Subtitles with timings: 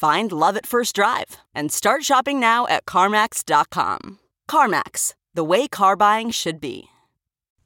[0.00, 4.18] Find love at first drive and start shopping now at CarMax.com.
[4.50, 6.84] CarMax, the way car buying should be.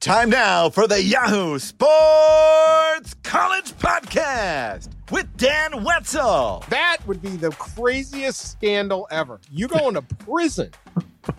[0.01, 6.65] Time now for the Yahoo Sports College Podcast with Dan Wetzel.
[6.67, 9.39] That would be the craziest scandal ever.
[9.49, 10.71] You going to prison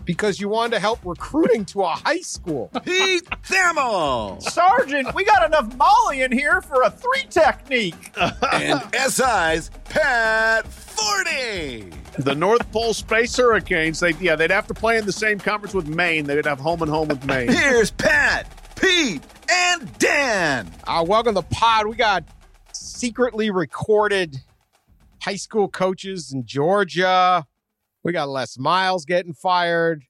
[0.05, 2.69] because you wanted to help recruiting to a high school.
[2.85, 4.41] Pete Thamel.
[4.41, 8.11] Sergeant, we got enough Molly in here for a three technique.
[8.53, 11.93] and SI's Pat Forde.
[12.17, 15.73] The North Pole Space Hurricanes, they yeah, they'd have to play in the same conference
[15.73, 16.25] with Maine.
[16.25, 17.49] They'd have home and home with Maine.
[17.49, 19.21] Here's Pat, Pete,
[19.51, 20.71] and Dan.
[20.85, 21.87] Uh, welcome to the pod.
[21.87, 22.23] We got
[22.73, 24.41] secretly recorded
[25.21, 27.45] high school coaches in Georgia.
[28.03, 30.05] We got Les Miles getting fired.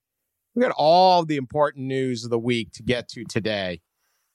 [0.56, 3.82] We got all the important news of the week to get to today,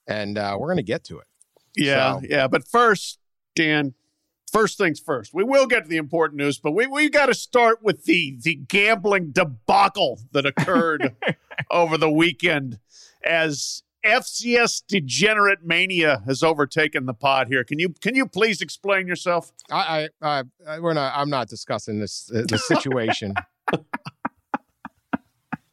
[0.07, 1.27] and uh, we're going to get to it.
[1.75, 2.21] Yeah, so.
[2.27, 2.47] yeah.
[2.47, 3.19] But first,
[3.55, 3.93] Dan,
[4.51, 5.33] first things first.
[5.33, 8.37] We will get to the important news, but we we got to start with the
[8.41, 11.15] the gambling debacle that occurred
[11.71, 12.79] over the weekend
[13.25, 17.63] as FCS degenerate mania has overtaken the pod here.
[17.63, 19.51] Can you can you please explain yourself?
[19.71, 21.13] I, I, I we're not.
[21.15, 23.33] I'm not discussing this uh, the situation.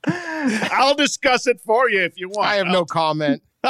[0.06, 2.48] I'll discuss it for you if you want.
[2.48, 3.42] I have no comment.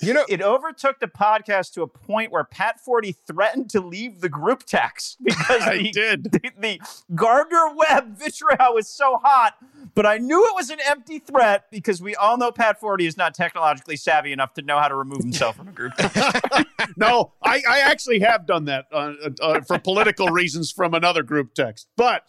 [0.00, 4.20] you know, it overtook the podcast to a point where Pat Forde threatened to leave
[4.20, 6.24] the group text because I the, did.
[6.24, 6.80] The, the
[7.14, 9.54] Gardner Webb vitriol was so hot.
[9.94, 13.16] But I knew it was an empty threat because we all know Pat Forde is
[13.16, 16.44] not technologically savvy enough to know how to remove himself from a group text.
[16.96, 21.54] no, I, I, actually have done that uh, uh, for political reasons from another group
[21.54, 21.88] text.
[21.96, 22.22] But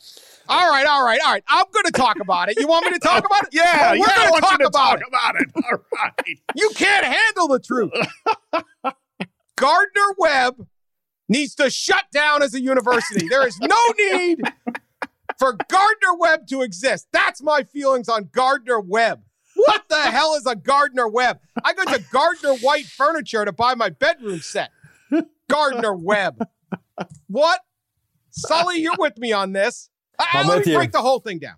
[0.47, 1.43] all right, all right, all right.
[1.47, 2.59] I'm going to talk about it.
[2.59, 3.49] You want me to talk about it?
[3.51, 5.07] yeah, well, we're yeah, going to talk, about, it.
[5.07, 5.47] about it.
[5.55, 6.39] All right.
[6.55, 7.91] you can't handle the truth.
[9.57, 10.67] Gardner Webb
[11.27, 13.27] needs to shut down as a university.
[13.27, 14.41] There is no need
[15.37, 17.07] for Gardner Webb to exist.
[17.11, 19.23] That's my feelings on Gardner Webb.
[19.55, 21.39] What the hell is a Gardner Webb?
[21.63, 24.69] I go to Gardner White Furniture to buy my bedroom set.
[25.49, 26.47] Gardner Webb.
[27.27, 27.59] What?
[28.29, 29.89] Sully, you're with me on this.
[30.17, 31.55] I, let me break the whole thing down.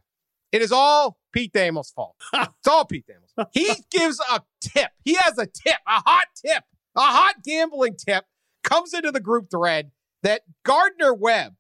[0.52, 2.16] It is all Pete Thamel's fault.
[2.34, 3.50] It's all Pete Thamel's.
[3.54, 4.92] He gives a tip.
[5.04, 6.64] He has a tip, a hot tip,
[6.96, 8.26] a hot gambling tip
[8.64, 9.92] comes into the group thread
[10.24, 11.56] that Gardner Webb,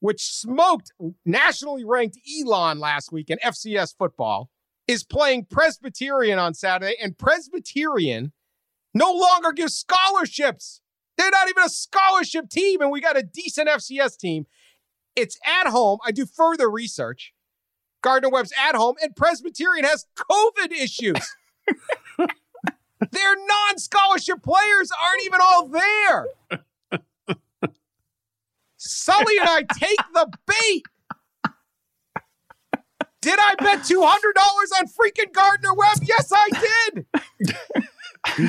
[0.00, 0.92] which smoked
[1.24, 4.50] nationally ranked Elon last week in FCS football,
[4.86, 8.32] is playing Presbyterian on Saturday, and Presbyterian
[8.94, 10.80] no longer gives scholarships.
[11.18, 14.46] They're not even a scholarship team, and we got a decent FCS team.
[15.14, 15.98] It's at home.
[16.06, 17.34] I do further research.
[18.02, 21.36] Gardner Webb's at home, and Presbyterian has COVID issues.
[23.10, 26.26] Their non scholarship players aren't even all there.
[28.76, 30.84] Sully and I take the bait.
[33.20, 35.98] Did I bet $200 on freaking Gardner Webb?
[36.02, 36.48] Yes, I
[36.94, 37.06] did.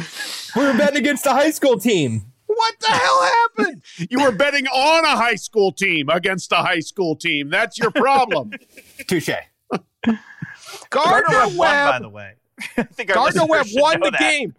[0.55, 2.31] we were betting against the high school team.
[2.59, 3.83] What the hell happened?
[4.09, 7.49] You were betting on a high school team against a high school team.
[7.49, 8.51] That's your problem.
[9.07, 9.29] Touche.
[10.89, 12.33] Gardner, Webb, won, by the way.
[12.77, 14.19] I think Gardner Webb won the that.
[14.19, 14.55] game.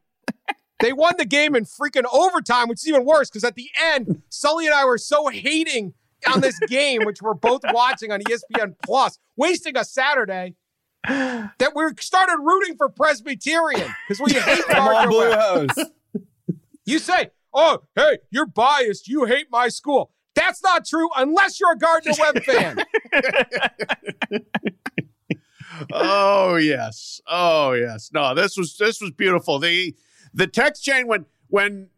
[0.80, 4.22] They won the game in freaking overtime, which is even worse because at the end,
[4.30, 5.92] Sully and I were so hating
[6.26, 10.54] on this game, which we're both watching on ESPN Plus, wasting a Saturday,
[11.06, 15.70] that we started rooting for Presbyterian because we hate Gardner Webb.
[16.86, 19.08] You say, oh, hey, you're biased.
[19.08, 20.12] You hate my school.
[20.34, 22.78] That's not true unless you're a Gardner Webb fan.
[25.92, 28.10] oh yes, oh yes.
[28.12, 29.58] No, this was this was beautiful.
[29.58, 29.94] The
[30.32, 31.88] the text chain when when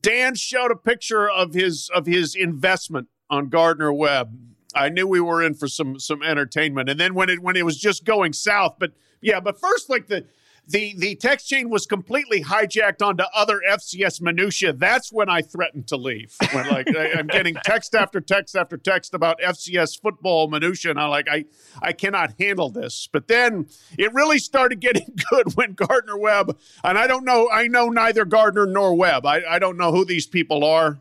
[0.00, 4.38] Dan showed a picture of his of his investment on Gardner Webb,
[4.74, 6.88] I knew we were in for some some entertainment.
[6.88, 10.06] And then when it when it was just going south, but yeah, but first like
[10.06, 10.26] the
[10.68, 14.74] the the text chain was completely hijacked onto other FCS minutia.
[14.74, 16.36] That's when I threatened to leave.
[16.52, 21.00] When like I, am getting text after text after text about FCS football minutia, and
[21.00, 21.46] I'm like, I
[21.80, 23.08] I cannot handle this.
[23.10, 23.66] But then
[23.96, 28.26] it really started getting good when Gardner Webb, and I don't know, I know neither
[28.26, 29.24] Gardner nor Webb.
[29.24, 30.98] I, I don't know who these people are,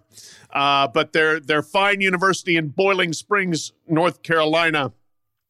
[0.54, 4.94] uh, but their their fine university in Boiling Springs, North Carolina,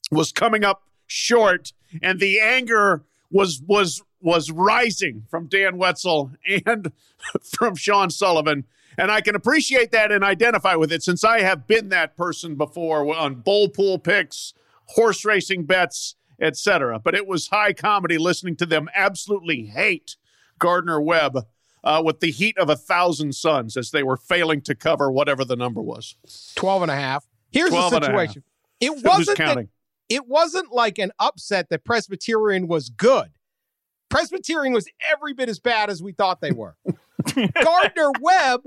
[0.09, 1.71] was coming up short,
[2.01, 6.31] and the anger was was was rising from Dan Wetzel
[6.65, 6.91] and
[7.43, 8.65] from Sean Sullivan.
[8.97, 12.55] And I can appreciate that and identify with it since I have been that person
[12.55, 14.53] before on bowl pool picks,
[14.85, 16.99] horse racing bets, etc.
[16.99, 20.15] But it was high comedy listening to them absolutely hate
[20.57, 21.45] Gardner Webb
[21.83, 25.45] uh, with the heat of a thousand suns as they were failing to cover whatever
[25.45, 26.15] the number was.
[26.55, 27.27] 12 and a half.
[27.51, 28.03] Here's the and a half.
[28.03, 28.43] situation.
[28.79, 29.69] It wasn't that, counting?
[30.09, 33.29] it wasn't like an upset that Presbyterian was good.
[34.09, 36.75] Presbyterian was every bit as bad as we thought they were.
[37.63, 38.61] Gardner Webb,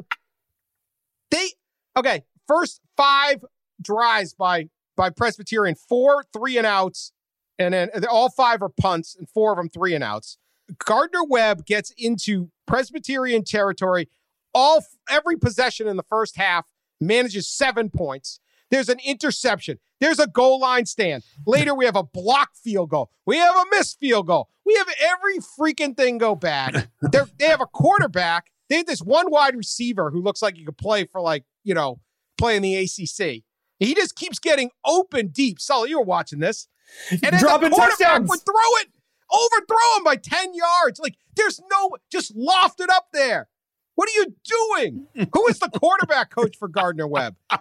[1.31, 1.49] they
[1.97, 2.25] okay.
[2.47, 3.45] First five
[3.81, 7.13] drives by by Presbyterian, four three and outs,
[7.59, 10.37] and then all five are punts, and four of them three and outs.
[10.79, 14.09] Gardner Webb gets into Presbyterian territory.
[14.53, 16.67] All every possession in the first half
[17.01, 18.41] manages seven points.
[18.71, 19.79] There's an interception.
[20.01, 21.25] There's a goal line stand.
[21.47, 23.11] Later, we have a block field goal.
[23.27, 24.49] We have a missed field goal.
[24.65, 26.89] We have every freaking thing go bad.
[27.03, 28.47] They're, they have a quarterback.
[28.69, 31.75] They have this one wide receiver who looks like he could play for like, you
[31.75, 32.01] know,
[32.39, 33.43] play in the ACC.
[33.81, 35.59] He just keeps getting open deep.
[35.61, 36.69] Sully, you were watching this.
[37.11, 38.29] And then Dropping the quarterback touchdowns.
[38.31, 38.89] would throw it,
[39.33, 41.01] overthrow him by 10 yards.
[41.01, 43.49] Like, there's no, just loft it up there.
[43.97, 45.07] What are you doing?
[45.33, 47.37] Who is the quarterback coach for Gardner Webb?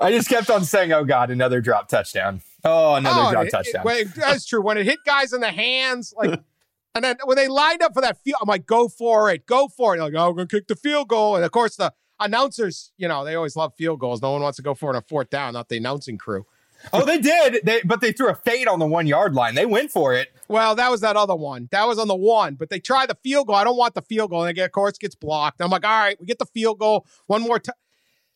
[0.00, 2.40] I just kept on saying, "Oh God, another drop touchdown!
[2.64, 4.62] Oh, another Oh, drop it- touchdown!" it- that's true.
[4.62, 6.40] When it hit guys in the hands, like,
[6.94, 9.68] and then when they lined up for that field, I'm like, go for it, go
[9.68, 10.00] for it.
[10.00, 13.24] Like, oh, we're gonna kick the field goal, and of course the announcers, you know,
[13.24, 14.22] they always love field goals.
[14.22, 16.46] No one wants to go for it on a fourth down, not the announcing crew.
[16.92, 17.64] oh, they did.
[17.64, 19.54] They but they threw a fade on the one yard line.
[19.56, 20.28] They went for it.
[20.48, 21.68] Well, that was that other one.
[21.72, 23.56] That was on the one, but they try the field goal.
[23.56, 25.60] I don't want the field goal, and again, of course, gets blocked.
[25.60, 27.74] I'm like, all right, we get the field goal one more time.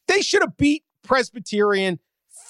[0.09, 1.99] They should have beat Presbyterian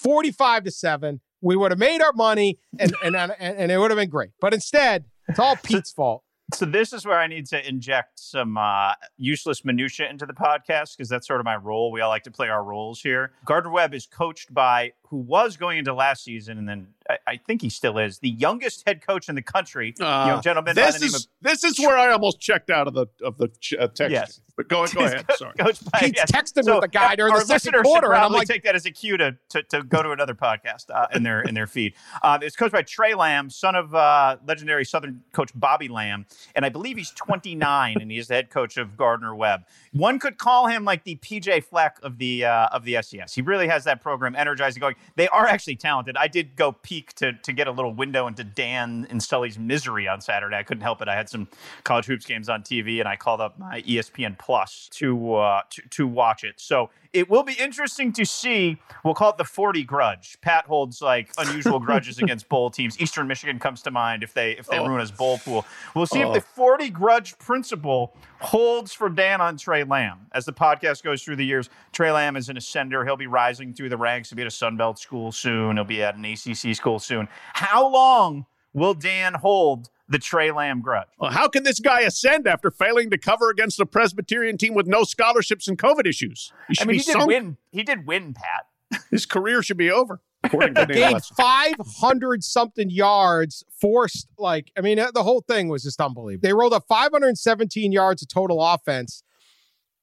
[0.03, 1.21] 45 to seven.
[1.41, 4.31] We would have made our money, and and and, and it would have been great.
[4.41, 6.23] But instead, it's all Pete's fault.
[6.55, 10.97] So this is where I need to inject some uh, useless minutia into the podcast
[10.97, 11.91] because that's sort of my role.
[11.91, 13.33] We all like to play our roles here.
[13.45, 17.37] Gardner Webb is coached by who was going into last season, and then I, I
[17.37, 20.95] think he still is the youngest head coach in the country, Uh, young gentleman this
[20.95, 23.75] the name is this is where I almost checked out of the of the ch-
[23.79, 24.13] uh, text.
[24.13, 24.41] Yes.
[24.57, 25.27] But go, go ahead.
[25.37, 25.53] Sorry.
[25.59, 25.99] of coached by.
[26.01, 26.31] Pete's yes.
[26.33, 28.75] texting So, with the guy during our the second quarter, and I'm like, take that
[28.75, 31.67] as a cue to to, to go to another podcast uh, in their in their
[31.67, 31.95] feed.
[32.23, 36.65] Um, it's coached by Trey Lamb, son of uh, legendary Southern coach Bobby Lamb, and
[36.65, 39.65] I believe he's 29, and he's the head coach of Gardner Webb.
[39.93, 43.35] One could call him like the PJ Fleck of the uh, of the FCS.
[43.35, 44.96] He really has that program energized and going.
[45.17, 46.17] They are actually talented.
[46.17, 50.07] I did go peek to to get a little window into Dan and Sully's misery
[50.07, 50.57] on Saturday.
[50.57, 51.09] I couldn't help it.
[51.09, 51.49] I had some
[51.85, 55.83] college hoops games on TV, and I called up my ESPN Plus to uh, to,
[55.89, 56.61] to watch it.
[56.61, 58.77] So it will be interesting to see.
[59.03, 60.37] We'll call it the Forde grudge.
[60.43, 63.01] Pat holds like unusual grudges against bowl teams.
[63.01, 65.65] Eastern Michigan comes to mind if they if they ruin his bowl pool.
[65.95, 70.27] We'll see if the Forde grudge principle holds for Dan on Trey Lamb.
[70.33, 73.03] As the podcast goes through the years, Trey Lamb is an ascender.
[73.07, 74.29] He'll be rising through the ranks.
[74.29, 75.77] He'll be a Sun Belt school soon.
[75.77, 77.29] He'll be at an ACC school soon.
[77.55, 81.09] How long will Dan hold the Trey Lamb grudge?
[81.19, 84.87] Well, how can this guy ascend after failing to cover against a Presbyterian team with
[84.87, 86.53] no scholarships and COVID issues?
[86.69, 87.27] He should I mean, be he did sunk.
[87.27, 87.57] win.
[87.73, 89.03] He did win, Pat.
[89.11, 94.81] His career should be over, according to Dan gained 500 something yards, forced like, I
[94.81, 96.47] mean, the whole thing was just unbelievable.
[96.47, 99.25] They rolled up 517 yards of total offense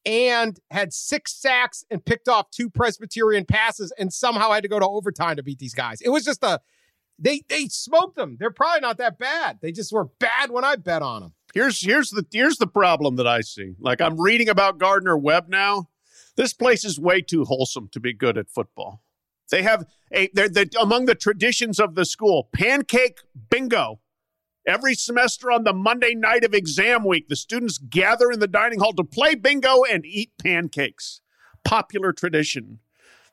[0.05, 4.79] and had six sacks and picked off two Presbyterian passes and somehow had to go
[4.79, 6.01] to overtime to beat these guys.
[6.01, 6.59] It was just a,
[7.19, 8.37] they they smoked them.
[8.39, 9.59] They're probably not that bad.
[9.61, 11.33] They just were bad when I bet on them.
[11.53, 13.75] Here's here's the here's the problem that I see.
[13.79, 15.89] Like I'm reading about Gardner Webb now.
[16.35, 19.01] This place is way too wholesome to be good at football.
[19.51, 23.19] They have a they're, they among the traditions of the school pancake
[23.49, 23.99] bingo.
[24.65, 28.79] Every semester on the Monday night of exam week, the students gather in the dining
[28.79, 31.19] hall to play bingo and eat pancakes.
[31.65, 32.79] Popular tradition.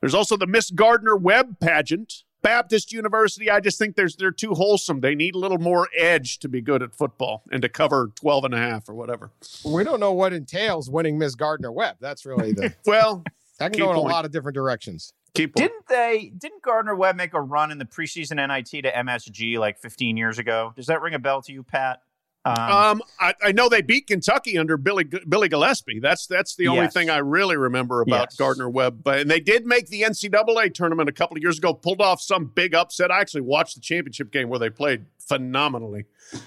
[0.01, 2.23] There's also the Miss Gardner Webb pageant.
[2.41, 5.01] Baptist University, I just think there's they're too wholesome.
[5.01, 8.45] They need a little more edge to be good at football and to cover 12
[8.45, 9.31] and a half or whatever.
[9.63, 11.97] We don't know what entails winning Miss Gardner Webb.
[12.01, 12.73] That's really the.
[12.85, 13.23] Well,
[13.61, 14.09] That can Key go in point.
[14.11, 15.13] a lot of different directions.
[15.33, 15.61] Keep on.
[15.63, 16.31] Didn't they?
[16.37, 20.39] Didn't Gardner Webb make a run in the preseason NIT to MSG like 15 years
[20.39, 20.73] ago?
[20.75, 22.01] Does that ring a bell to you, Pat?
[22.43, 26.01] Um, Um, I, I know they beat Kentucky under Billy Billy Gillispie.
[26.01, 26.93] That's that's the only Yes.
[26.93, 28.35] thing I really remember about Yes.
[28.35, 29.03] Gardner Webb.
[29.03, 31.73] But and they did make the NCAA tournament a couple of years ago.
[31.75, 33.11] Pulled off some big upset.
[33.11, 36.05] I actually watched the championship game where they played phenomenally.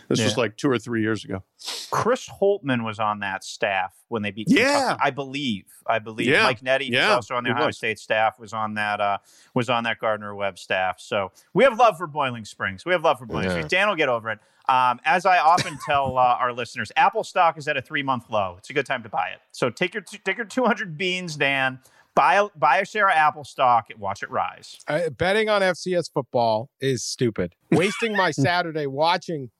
[0.09, 1.43] This was like two or three years ago.
[1.91, 4.47] Chris Holtmann was on that staff when they beat.
[4.51, 4.73] Yeah.
[4.73, 5.65] Kentucky, I believe.
[5.87, 6.43] I believe Yeah.
[6.45, 7.71] Mike Nettie, who's Yeah, also on the he Ohio.
[7.71, 9.01] State staff, was on that.
[9.01, 9.19] Uh,
[9.55, 11.01] was on that Gardner Webb staff.
[11.01, 12.85] So we have love for Boiling Springs.
[12.85, 13.51] We have love for Boiling Yeah.
[13.51, 13.71] Springs.
[13.71, 14.39] Dan will get over it.
[14.67, 18.31] Um, as I often tell uh, our listeners, Apple stock is at a three month
[18.31, 18.55] low.
[18.59, 19.41] It's a good time to buy it.
[19.53, 21.81] So take your take your 200 beans, Dan.
[22.15, 24.79] Buy a, buy a share of Apple stock and watch it rise.
[24.87, 27.55] Uh, betting on FCS football is stupid.
[27.73, 29.51] Wasting my Saturday watching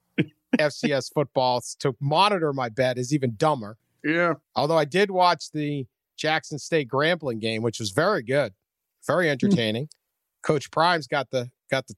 [0.59, 3.77] FCS football to monitor my bet is even dumber.
[4.05, 4.35] Yeah.
[4.55, 8.53] Although I did watch the Jackson State Grambling game, which was very good,
[9.07, 9.89] very entertaining.
[10.43, 11.95] Coach Prime's got the got the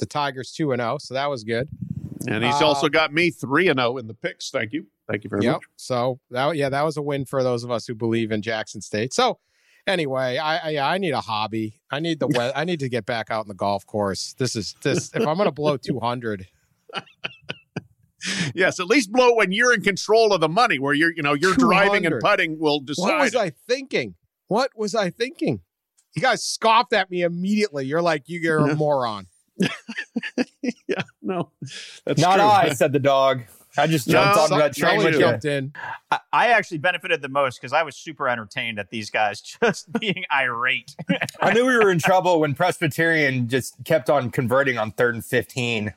[0.00, 1.68] the Tigers two and zero, so that was good.
[2.28, 4.50] And he's Uh, also got me three and zero in the picks.
[4.50, 4.86] Thank you.
[5.08, 5.52] Thank you very Yep.
[5.54, 5.62] much.
[5.76, 8.80] So that yeah, that was a win for those of us who believe in Jackson
[8.82, 9.14] State.
[9.14, 9.38] So
[9.86, 11.80] anyway, I I, yeah, I need a hobby.
[11.90, 14.34] I need the we- I need to get back out in the golf course.
[14.38, 16.46] This is this if I'm going to blow 200.
[18.54, 21.34] Yes, at least blow when you're in control of the money, where you're, you know,
[21.34, 23.02] you're driving and putting will decide.
[23.02, 24.14] What was I thinking?
[24.48, 25.60] What was I thinking?
[26.16, 27.84] You guys scoffed at me immediately.
[27.86, 29.26] You're like, you're a moron.
[30.88, 31.50] yeah, no,
[32.04, 32.44] that's Not true.
[32.44, 33.42] I, said the dog.
[33.76, 35.20] I just jumped No, onto that train with you.
[35.20, 35.72] jumped in.
[36.10, 39.92] I, I actually benefited the most because I was super entertained at these guys just
[39.98, 40.94] being irate.
[41.40, 45.24] I knew we were in trouble when Presbyterian just kept on converting on third and
[45.24, 45.92] 15.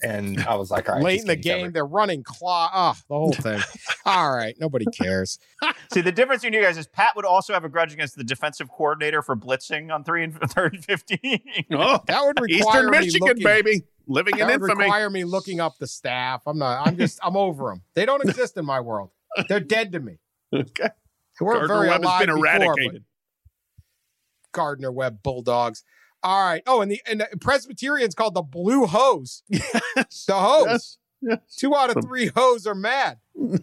[0.00, 1.02] And I was like, all right.
[1.04, 1.62] Late in the get each other.
[1.64, 2.70] game, they're running claw.
[2.72, 3.60] Oh, ah, the whole thing.
[4.04, 4.54] All right.
[4.60, 5.40] Nobody cares.
[5.92, 8.22] See, the difference between you guys is Pat would also have a grudge against the
[8.22, 11.40] defensive coordinator for blitzing on three and third and fifteen.
[11.72, 14.84] Oh, That would require Eastern Michigan, looking, baby, living in That would infamy.
[14.86, 16.42] require me looking up the staff.
[16.46, 16.86] I'm not.
[16.86, 17.20] I'm just.
[17.22, 17.82] I'm over them.
[17.94, 19.10] They don't exist in my world.
[19.48, 20.18] They're dead to me.
[20.52, 20.88] Okay.
[21.38, 23.04] They weren't Gardner very Webb has been before, eradicated.
[24.52, 25.84] Gardner Webb Bulldogs.
[26.22, 26.62] All right.
[26.66, 29.42] Oh, and the and the Presbyterians called the Blue Hose.
[29.50, 30.66] The hose.
[30.66, 30.98] Yes.
[31.20, 31.38] yes.
[31.56, 33.18] Two out of three hoes are mad.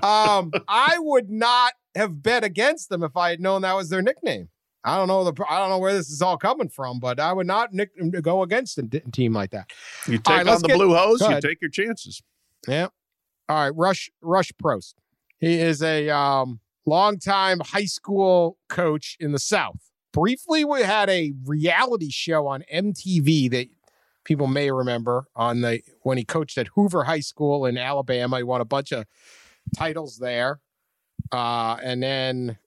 [0.00, 4.00] Um, I would not have bet against them if I had known that was their
[4.00, 4.48] nickname.
[4.84, 7.32] I don't know the I don't know where this is all coming from, but I
[7.32, 7.90] would not nick,
[8.22, 9.70] go against a d- team like that.
[10.06, 12.22] You take right, on the get- blue hose, you take your chances.
[12.66, 12.88] Yeah.
[13.48, 14.94] All right, Rush Rush Propst.
[15.38, 19.90] He is a um longtime high school coach in the South.
[20.12, 23.68] Briefly, we had a reality show on MTV that
[24.24, 28.38] people may remember on the when he coached at Hoover High School in Alabama.
[28.38, 29.04] He won a bunch of
[29.76, 30.60] titles there.
[31.32, 32.58] Uh, and then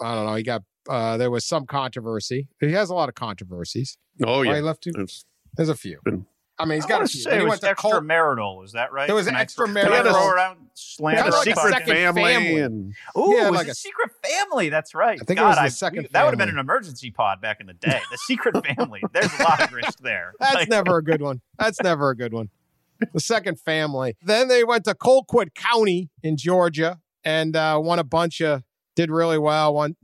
[0.00, 2.48] I don't know, he got uh there was some controversy.
[2.60, 3.98] He has a lot of controversies.
[4.24, 4.92] Oh Why yeah, he left you?
[4.94, 5.24] It's-
[5.56, 5.98] There's a few.
[6.04, 6.26] Been-
[6.58, 7.20] I mean, he's I got a wanna few.
[7.20, 8.64] say it was went to extramarital.
[8.64, 9.06] Is that right?
[9.06, 10.10] There was Can I- extramarital.
[10.10, 11.50] Throw around slam Kinda had a like a
[11.84, 12.60] secret family, family.
[12.60, 14.68] and Ooh, Yeah, it was like a, a- secret family.
[14.70, 15.18] That's right.
[15.20, 17.42] I think it was the I- second we- That would have been an emergency pod
[17.42, 18.00] back in the day.
[18.10, 19.02] The secret family.
[19.12, 20.32] There's a lot of risk there.
[20.40, 21.42] That's Like, never a good one.
[21.58, 22.48] That's never a good one.
[23.12, 24.16] The second family.
[24.22, 28.62] Then they went to Colquitt County in Georgia and uh, won a bunch of.
[28.96, 29.74] Did really well.
[29.74, 29.94] One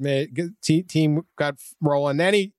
[0.62, 2.18] team got rolling.
[2.18, 2.52] Then he,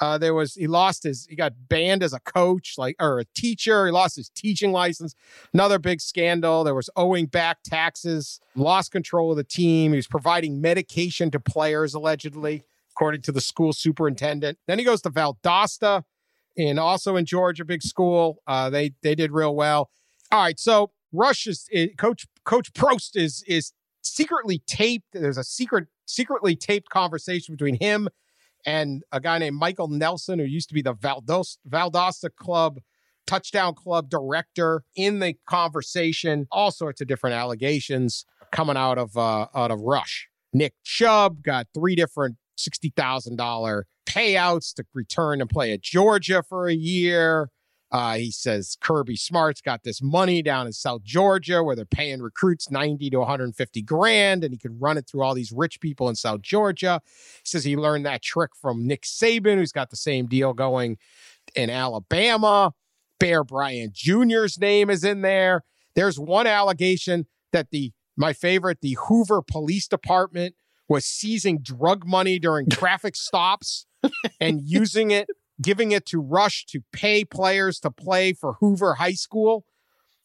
[0.00, 1.26] uh, there was he lost his.
[1.28, 3.86] He got banned as a coach, like or a teacher.
[3.86, 5.14] He lost his teaching license.
[5.52, 6.64] Another big scandal.
[6.64, 8.40] There was owing back taxes.
[8.56, 9.92] Lost control of the team.
[9.92, 14.58] He was providing medication to players allegedly, according to the school superintendent.
[14.66, 16.04] Then he goes to Valdosta
[16.56, 18.42] and also in Georgia, big school.
[18.46, 19.90] Uh, they they did real well.
[20.32, 23.72] All right, so Rush is, is coach Coach Propst is is
[24.06, 25.06] secretly taped.
[25.12, 28.08] There's a secret secretly taped conversation between him
[28.66, 32.78] and a guy named Michael Nelson, who used to be the Valdos, Valdosta Club
[33.26, 34.82] touchdown club director.
[34.96, 40.28] In the conversation, all sorts of different allegations coming out of uh, out of Rush.
[40.52, 46.42] Nick Chubb got three different sixty thousand dollar payouts to return and play at Georgia
[46.48, 47.48] for a year.
[47.94, 52.20] Uh, he says Kirby Smart's got this money down in South Georgia where they're paying
[52.20, 56.08] recruits 90 to 150 grand and he can run it through all these rich people
[56.08, 57.00] in South Georgia.
[57.04, 60.98] He says he learned that trick from Nick Saban, who's got the same deal going
[61.54, 62.72] in Alabama.
[63.20, 65.62] Bear Bryant Jr.'s name is in there.
[65.94, 70.56] There's one allegation that the my favorite, the Hoover Police Department
[70.88, 73.86] was seizing drug money during traffic stops
[74.40, 75.28] and using it,
[75.60, 79.64] giving it to Rush to pay players to play for Hoover High School.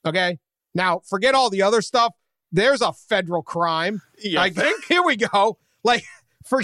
[0.05, 0.39] Okay.
[0.73, 2.13] Now, forget all the other stuff.
[2.51, 4.01] There's a federal crime.
[4.23, 4.55] Yeah, like,
[4.87, 5.57] here we go.
[5.83, 6.03] Like,
[6.45, 6.61] for,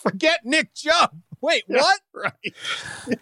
[0.00, 1.20] Forget Nick Chubb.
[1.40, 2.00] Wait, what?
[2.12, 2.54] Right.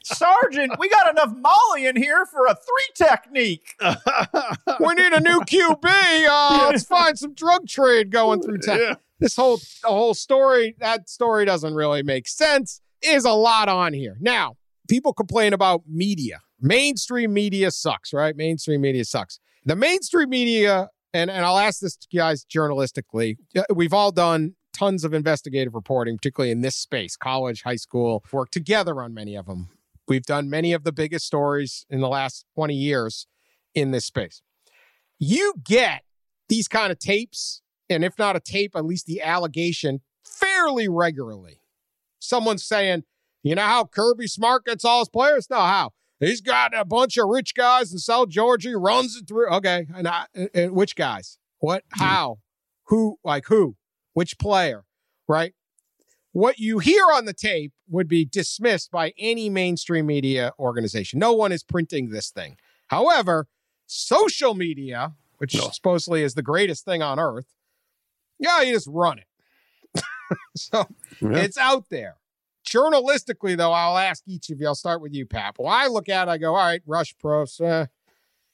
[0.03, 3.77] Sergeant, we got enough Molly in here for a three technique.
[3.81, 6.27] we need a new QB.
[6.29, 8.79] Uh, let's find some drug trade going through town.
[8.79, 8.95] Yeah.
[9.21, 12.81] This whole the whole story, that story doesn't really make sense.
[13.03, 14.17] Is a lot on here.
[14.21, 14.57] Now,
[14.89, 16.41] people complain about media.
[16.61, 18.35] Mainstream media sucks, right?
[18.37, 19.39] Mainstream media sucks.
[19.65, 23.37] The mainstream media, and, and I'll ask this to guys journalistically.
[23.75, 28.53] We've all done tons of investigative reporting, particularly in this space, college, high school, worked
[28.53, 29.69] together on many of them.
[30.07, 33.27] We've done many of the biggest stories in the last 20 years
[33.75, 34.41] in this space.
[35.19, 36.03] You get
[36.49, 41.61] these kind of tapes, and if not a tape, at least the allegation fairly regularly.
[42.21, 43.05] Someone's saying,
[43.49, 45.49] you know how Kirby Smart gets all his players?
[45.51, 45.93] No, how?
[46.21, 48.71] He's got a bunch of rich guys in South Georgia.
[48.71, 49.49] He runs it through.
[49.51, 49.87] Okay.
[49.95, 51.39] And, I, and which guys?
[51.59, 51.85] What?
[51.95, 52.05] Hmm.
[52.05, 52.39] How?
[52.87, 53.19] Who?
[53.25, 53.77] Like who?
[54.15, 54.85] Which player?
[55.29, 55.55] Right?
[56.33, 61.19] What you hear on the tape would be dismissed by any mainstream media organization.
[61.19, 62.57] No one is printing this thing.
[62.89, 63.47] However,
[63.87, 67.47] social media, which supposedly is the greatest thing on earth,
[68.39, 70.03] yeah, you just run it.
[70.57, 70.87] so
[71.21, 71.39] Yeah.
[71.39, 72.17] it's out there.
[72.69, 74.67] Journalistically, though, I'll ask each of you.
[74.67, 75.57] I'll start with you, Pat.
[75.59, 77.87] Well, I look at it, I go, all right, Rush Propst, uh,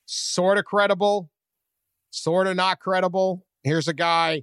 [0.06, 1.30] sort of credible,
[2.10, 3.44] sort of not credible.
[3.64, 4.42] Here's a guy,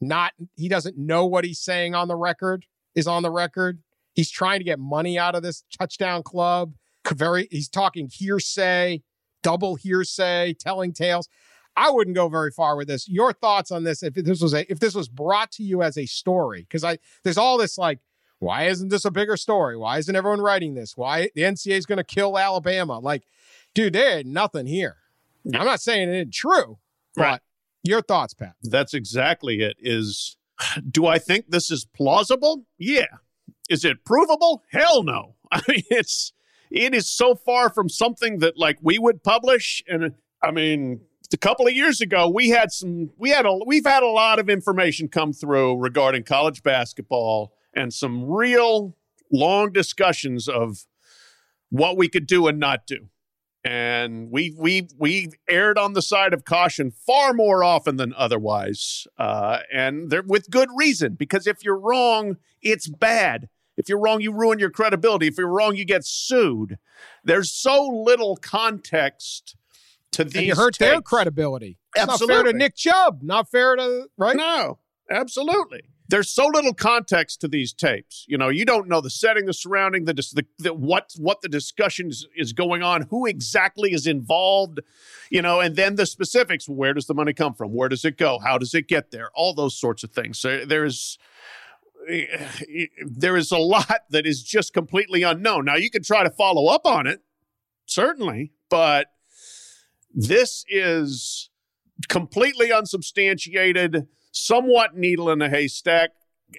[0.00, 3.82] not he doesn't know what he's saying on the record, is on the record.
[4.14, 6.74] He's trying to get money out of this touchdown club.
[7.12, 9.02] Very, he's talking hearsay,
[9.42, 11.28] double hearsay, telling tales.
[11.76, 13.08] I wouldn't go very far with this.
[13.08, 14.02] Your thoughts on this?
[14.02, 16.98] If this was a, if this was brought to you as a story, because I
[17.24, 18.00] there's all this like,
[18.38, 19.76] why isn't this a bigger story?
[19.76, 20.96] Why isn't everyone writing this?
[20.96, 22.98] Why the NCAA is going to kill Alabama?
[22.98, 23.24] Like,
[23.74, 24.96] dude, there ain't nothing here.
[25.46, 26.78] I'm not saying it isn't true,
[27.16, 27.40] but Right.
[27.82, 28.54] your thoughts, Pat.
[28.62, 29.76] That's exactly it.
[29.80, 30.36] Is
[30.90, 32.64] do I think this is plausible?
[32.78, 33.06] Yeah.
[33.70, 34.62] Is it provable?
[34.72, 35.34] Hell no.
[35.52, 36.32] I mean, it's
[36.70, 39.82] it is so far from something that like we would publish.
[39.88, 41.00] And I mean,
[41.32, 44.38] a couple of years ago, we had some we had a we've had a lot
[44.38, 48.96] of information come through regarding college basketball and some real
[49.32, 50.86] long discussions of
[51.70, 53.08] what we could do and not do.
[53.64, 59.06] And we we we erred on the side of caution far more often than otherwise,
[59.18, 61.14] uh, and they're with good reason.
[61.14, 63.48] Because if you're wrong, it's bad.
[63.76, 65.26] If you're wrong, you ruin your credibility.
[65.26, 66.78] If you're wrong, you get sued.
[67.24, 69.56] There's so little context
[70.12, 70.36] to these.
[70.36, 71.78] And you hurt their credibility.
[71.94, 72.52] It's not fair to Absolutely.
[72.58, 73.22] Nick Chubb.
[73.22, 74.36] Not fair to right.
[74.36, 74.78] No,
[75.10, 75.82] absolutely.
[76.08, 78.24] There's so little context to these tapes.
[78.28, 81.48] You know, you don't know the setting, the surrounding, the, the, the what what the
[81.48, 84.80] discussion is, is going on, who exactly is involved,
[85.30, 86.68] you know, and then the specifics.
[86.68, 87.72] Where does the money come from?
[87.72, 88.38] Where does it go?
[88.38, 89.30] How does it get there?
[89.34, 90.38] All those sorts of things.
[90.38, 91.18] So there's
[93.04, 95.64] there is a lot that is just completely unknown.
[95.64, 97.20] Now you can try to follow up on it,
[97.86, 99.08] certainly, but
[100.14, 101.50] this is
[102.08, 106.10] completely unsubstantiated, somewhat needle in a haystack,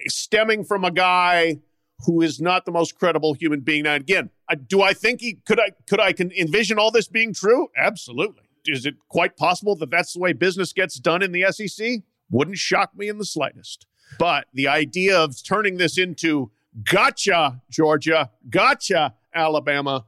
[0.06, 1.60] stemming from a guy
[2.06, 3.84] who is not the most credible human being.
[3.84, 7.08] Now, again, I, do I think he could I could I can envision all this
[7.08, 7.68] being true?
[7.76, 8.44] Absolutely.
[8.66, 12.00] Is it quite possible that that's the way business gets done in the SEC?
[12.30, 13.86] Wouldn't shock me in the slightest.
[14.18, 16.50] But the idea of turning this into
[16.84, 20.06] gotcha, Georgia, gotcha, Alabama,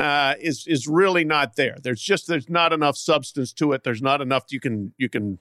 [0.00, 1.76] uh, is is really not there.
[1.82, 3.84] There's just there's not enough substance to it.
[3.84, 5.38] There's not enough you can you can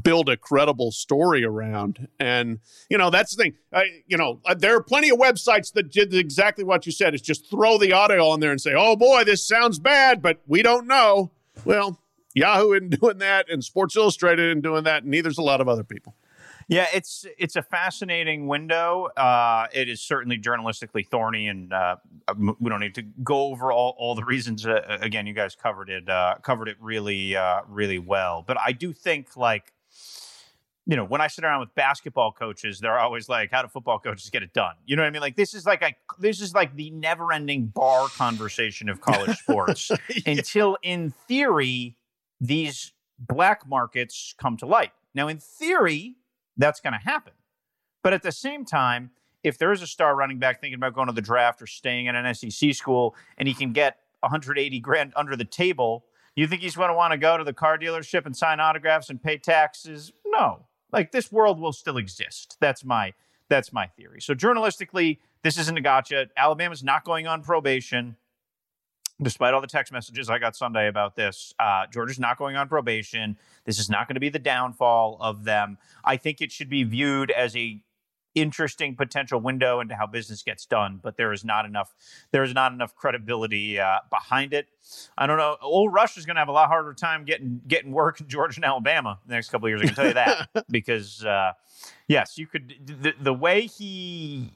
[0.00, 2.06] build a credible story around.
[2.20, 3.54] And you know that's the thing.
[3.72, 7.14] I, you know uh, there are plenty of websites that did exactly what you said.
[7.14, 10.40] Is just throw the audio on there and say, "Oh boy, this sounds bad," but
[10.46, 11.30] we don't know.
[11.64, 11.98] Well,
[12.34, 15.68] Yahoo isn't doing that, and Sports Illustrated isn't doing that, and neither's a lot of
[15.68, 16.14] other people.
[16.68, 19.08] Yeah, it's it's a fascinating window.
[19.16, 21.96] Uh, it is certainly journalistically thorny, and uh,
[22.36, 24.66] we don't need to go over all, all the reasons.
[24.66, 28.44] Uh, again, you guys covered it uh, covered it really uh, really well.
[28.46, 29.72] But I do think like
[30.86, 33.98] you know when I sit around with basketball coaches, they're always like, "How do football
[33.98, 35.22] coaches get it done?" You know what I mean?
[35.22, 39.36] Like this is like a this is like the never ending bar conversation of college
[39.40, 39.90] sports
[40.26, 41.96] until, in theory,
[42.40, 44.92] these black markets come to light.
[45.14, 46.16] Now, in theory,
[46.56, 47.32] that's going to happen.
[48.02, 49.10] But at the same time,
[49.42, 52.08] if there is a star running back thinking about going to the draft or staying
[52.08, 56.62] at an SEC school and he can get 180 grand under the table, you think
[56.62, 59.38] he's going to want to go to the car dealership and sign autographs and pay
[59.38, 60.12] taxes?
[60.26, 60.66] No.
[60.92, 62.56] Like this world will still exist.
[62.60, 63.12] That's my
[63.48, 64.20] that's my theory.
[64.22, 66.28] So journalistically, this isn't a gotcha.
[66.36, 68.16] Alabama's not going on probation
[69.22, 72.68] despite all the text messages I got Sunday about this, uh, Georgia's not going on
[72.68, 73.36] probation.
[73.64, 75.78] This is not going to be the downfall of them.
[76.04, 77.82] I think it should be viewed as a
[78.34, 81.94] interesting potential window into how business gets done, but there is not enough
[82.32, 84.66] there is not enough credibility uh, behind it.
[85.16, 85.56] I don't know.
[85.62, 88.58] Old Rush is going to have a lot harder time getting getting work in Georgia
[88.58, 89.82] and Alabama the next couple of years.
[89.82, 91.52] I can tell you that because uh,
[92.08, 94.52] yes, you could the, the way he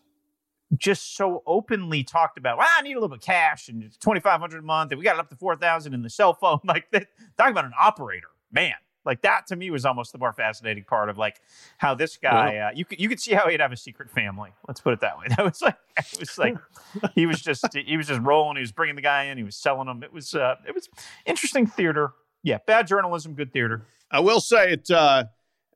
[0.76, 3.96] just so openly talked about, well, I need a little bit of cash and it's
[3.96, 6.61] 2500 a month and we got it up to 4000 in the cell phone.
[6.68, 7.07] Like that,
[7.38, 8.74] talking about an operator, man.
[9.04, 11.40] Like that to me was almost the more fascinating part of like
[11.78, 14.50] how this guy, uh, you could you could see how he'd have a secret family.
[14.66, 15.26] Let's put it that way.
[15.37, 16.59] That was like it was like
[17.14, 18.57] he was just he was just rolling.
[18.57, 19.38] He was bringing the guy in.
[19.38, 20.02] He was selling him.
[20.02, 20.90] It was uh, it was
[21.24, 22.11] interesting theater.
[22.42, 23.87] Yeah, bad journalism, good theater.
[24.11, 24.90] I will say it.
[24.90, 25.24] Uh,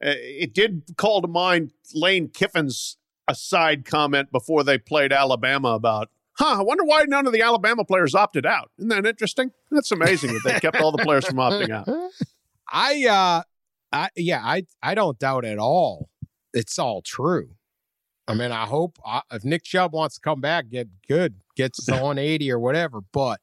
[0.02, 2.98] it did call to mind Lane Kiffin's
[3.33, 7.85] aside comment before they played Alabama about, huh, I wonder why none of the Alabama
[7.85, 8.71] players opted out.
[8.79, 9.51] Isn't that interesting?
[9.71, 11.88] That's amazing that they kept all the players from opting out.
[12.73, 13.42] I uh
[13.92, 16.09] I yeah, I I don't doubt at all
[16.53, 17.51] it's all true.
[18.29, 21.79] I mean, I hope uh, if Nick Chubb wants to come back, get good, gets
[21.79, 23.40] his 180 or whatever, but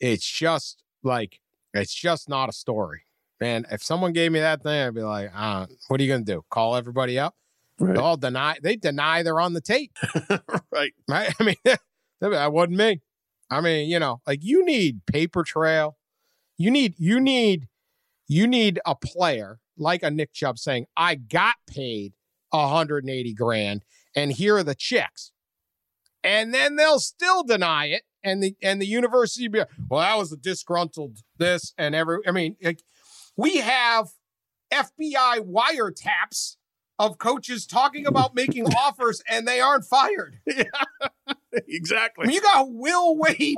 [0.00, 1.40] it's just like
[1.72, 3.02] it's just not a story.
[3.40, 6.24] Man, if someone gave me that thing, I'd be like, uh, what are you gonna
[6.24, 6.44] do?
[6.50, 7.34] Call everybody up?
[7.78, 7.94] Right.
[7.94, 9.96] They all deny they deny they're on the tape.
[10.70, 10.92] right.
[11.08, 11.34] Right?
[11.40, 11.56] I mean,
[12.20, 13.02] that wasn't me.
[13.50, 15.96] I mean, you know, like you need paper trail.
[16.56, 17.68] You need you need
[18.26, 22.14] you need a player like a Nick Chubb saying, I got paid
[22.50, 23.84] 180 grand
[24.14, 25.32] and here are the checks.
[26.22, 28.02] And then they'll still deny it.
[28.22, 32.30] And the and the university be well, that was a disgruntled this and every I
[32.30, 32.82] mean, like,
[33.36, 34.08] we have
[34.72, 36.56] FBI wiretaps
[36.98, 40.38] of coaches talking about making offers and they aren't fired.
[40.46, 41.34] Yeah,
[41.68, 42.24] exactly.
[42.24, 43.56] I mean, you got Will Wade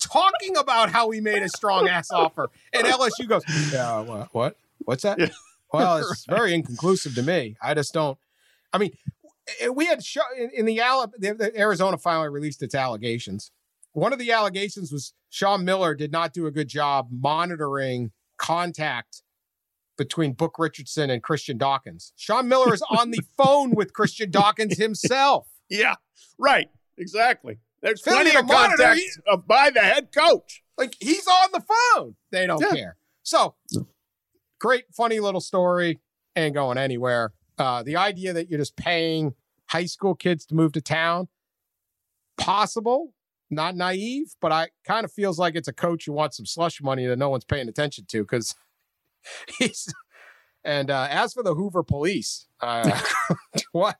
[0.00, 4.28] talking about how he made a strong ass offer, and LSU goes, "Yeah, what?
[4.32, 4.56] what?
[4.78, 5.28] What's that?" Yeah.
[5.72, 7.56] Well, it's very inconclusive to me.
[7.62, 8.16] I just don't.
[8.72, 8.92] I mean,
[9.60, 13.50] eh, we had show, in, in the, Ala- the, the Arizona finally released its allegations.
[13.92, 19.22] One of the allegations was Sean Miller did not do a good job monitoring contact
[19.98, 22.12] between Book Richardson and Christian Dawkins.
[22.16, 25.46] Sean Miller is on the phone with Christian Dawkins himself.
[25.68, 25.96] Yeah,
[26.38, 26.68] right.
[26.96, 27.58] Exactly.
[27.82, 30.62] There's Philly plenty of monitor contact of by the head coach.
[30.78, 31.60] Like he's on the
[31.94, 32.16] phone.
[32.32, 32.74] They don't Yeah.
[32.74, 32.96] care.
[33.22, 33.54] So
[34.58, 35.98] great, funny little story.
[36.34, 37.32] Ain't going anywhere.
[37.58, 39.34] Uh, the idea that you're just paying
[39.66, 41.28] high school kids to move to town,
[42.36, 43.12] possible,
[43.50, 46.80] not naive, but I kind of feels like it's a coach who wants some slush
[46.82, 48.54] money that no one's paying attention to because
[49.58, 49.92] he's.
[50.64, 53.00] And uh, as for the Hoover police, uh,
[53.72, 53.96] what?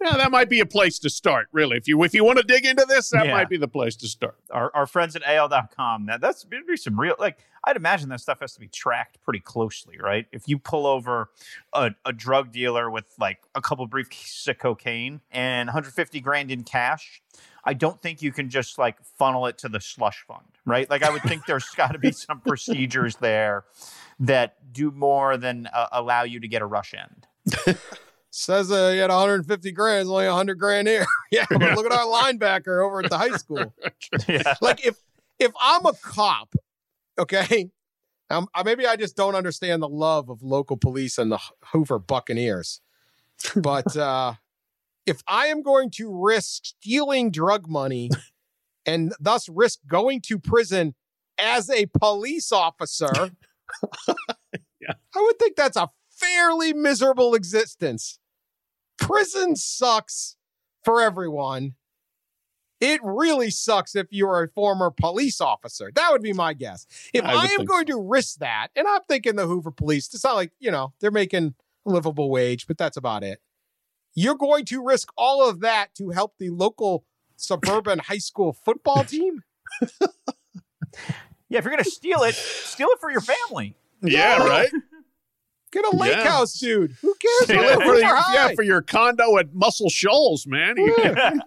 [0.00, 1.78] Yeah, that might be a place to start, really.
[1.78, 3.32] If you if you want to dig into this, that Yeah.
[3.32, 4.36] might be the place to start.
[4.50, 8.20] Our, our friends at AL.com, that, that's it'd be some real, like, I'd imagine that
[8.20, 10.26] stuff has to be tracked pretty closely, right?
[10.32, 11.30] If you pull over
[11.72, 16.62] a, a drug dealer with like a couple briefcases of cocaine and 150 grand in
[16.62, 17.22] cash,
[17.64, 20.88] I don't think you can just like funnel it to the slush fund, right?
[20.88, 23.64] Like, I would think there's got to be some procedures there
[24.20, 27.76] that do more than uh, allow you to get a rush end.
[28.30, 31.04] Says uh, he had 150 grand, it's only 100 grand here.
[31.32, 33.74] yeah, but look at our linebacker over at the high school.
[34.28, 34.54] yeah.
[34.60, 34.96] like if
[35.40, 36.54] if I'm a cop,
[37.18, 37.70] okay,
[38.28, 41.40] um, maybe I just don't understand the love of local police and the
[41.72, 42.80] Hoover Buccaneers.
[43.56, 44.34] But uh,
[45.06, 48.10] if I am going to risk stealing drug money
[48.86, 50.94] and thus risk going to prison
[51.38, 53.32] as a police officer,
[54.80, 54.94] Yeah.
[55.14, 58.18] I would think that's a fairly miserable existence.
[58.98, 60.36] Prison sucks
[60.84, 61.74] for everyone.
[62.80, 65.90] It really sucks if you're a former police officer.
[65.94, 66.86] That would be my guess.
[67.12, 70.24] If I I, am going to risk that, and I'm thinking the Hoover police, it's
[70.24, 71.54] not like, you know, they're making
[71.84, 73.40] a livable wage, but that's about it.
[74.14, 77.04] You're going to risk all of that to help the local
[77.36, 79.42] suburban high school football team?
[81.50, 83.74] Yeah, if you're going to steal it, steal it for your family.
[84.02, 84.70] Yeah, right.
[85.72, 86.28] Get a lake Yeah.
[86.28, 86.92] house, dude.
[87.02, 87.50] Who cares?
[87.50, 88.34] Yeah, Hoover for, your, High.
[88.34, 90.76] yeah, for your condo at Muscle Shoals, man.
[90.78, 90.96] You-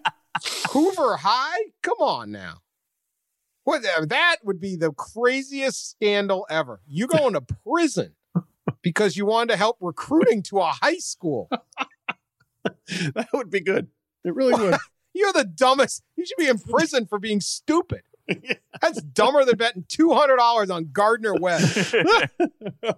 [0.70, 1.58] Hoover High?
[1.82, 2.58] Come on now.
[3.64, 6.80] What uh, that would be the craziest scandal ever.
[6.86, 8.14] You going to prison
[8.82, 11.48] because you wanted to help recruiting to a high school.
[13.14, 13.88] that would be good.
[14.24, 14.76] It really would.
[15.14, 16.02] You're the dumbest.
[16.16, 18.02] You should be in prison for being stupid.
[18.80, 21.62] That's dumber than betting two hundred dollars on Gardner Webb.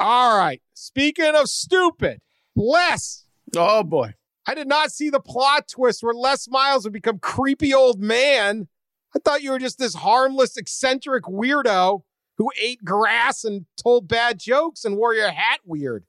[0.00, 0.62] All right.
[0.74, 2.20] Speaking of stupid,
[2.54, 3.24] Les.
[3.56, 4.14] oh boy.
[4.46, 8.68] I did not see the plot twist where Les Miles would become creepy old man.
[9.14, 12.02] I thought you were just this harmless, eccentric weirdo
[12.38, 16.04] who ate grass and told bad jokes and wore your hat weird.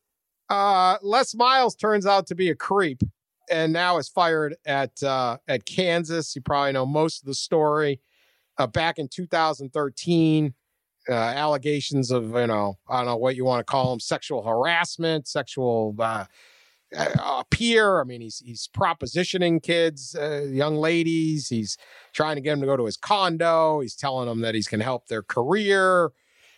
[0.49, 3.01] Uh, Les Miles turns out to be a creep,
[3.49, 6.35] and now is fired at uh, at Kansas.
[6.35, 8.01] You probably know most of the story.
[8.57, 10.53] Uh, back in 2013,
[11.07, 14.43] uh, allegations of you know I don't know what you want to call them, sexual
[14.43, 16.25] harassment, sexual uh,
[16.95, 18.01] uh, peer.
[18.01, 21.47] I mean, he's he's propositioning kids, uh, young ladies.
[21.49, 21.77] He's
[22.13, 23.79] trying to get them to go to his condo.
[23.79, 26.11] He's telling them that he's going to help their career.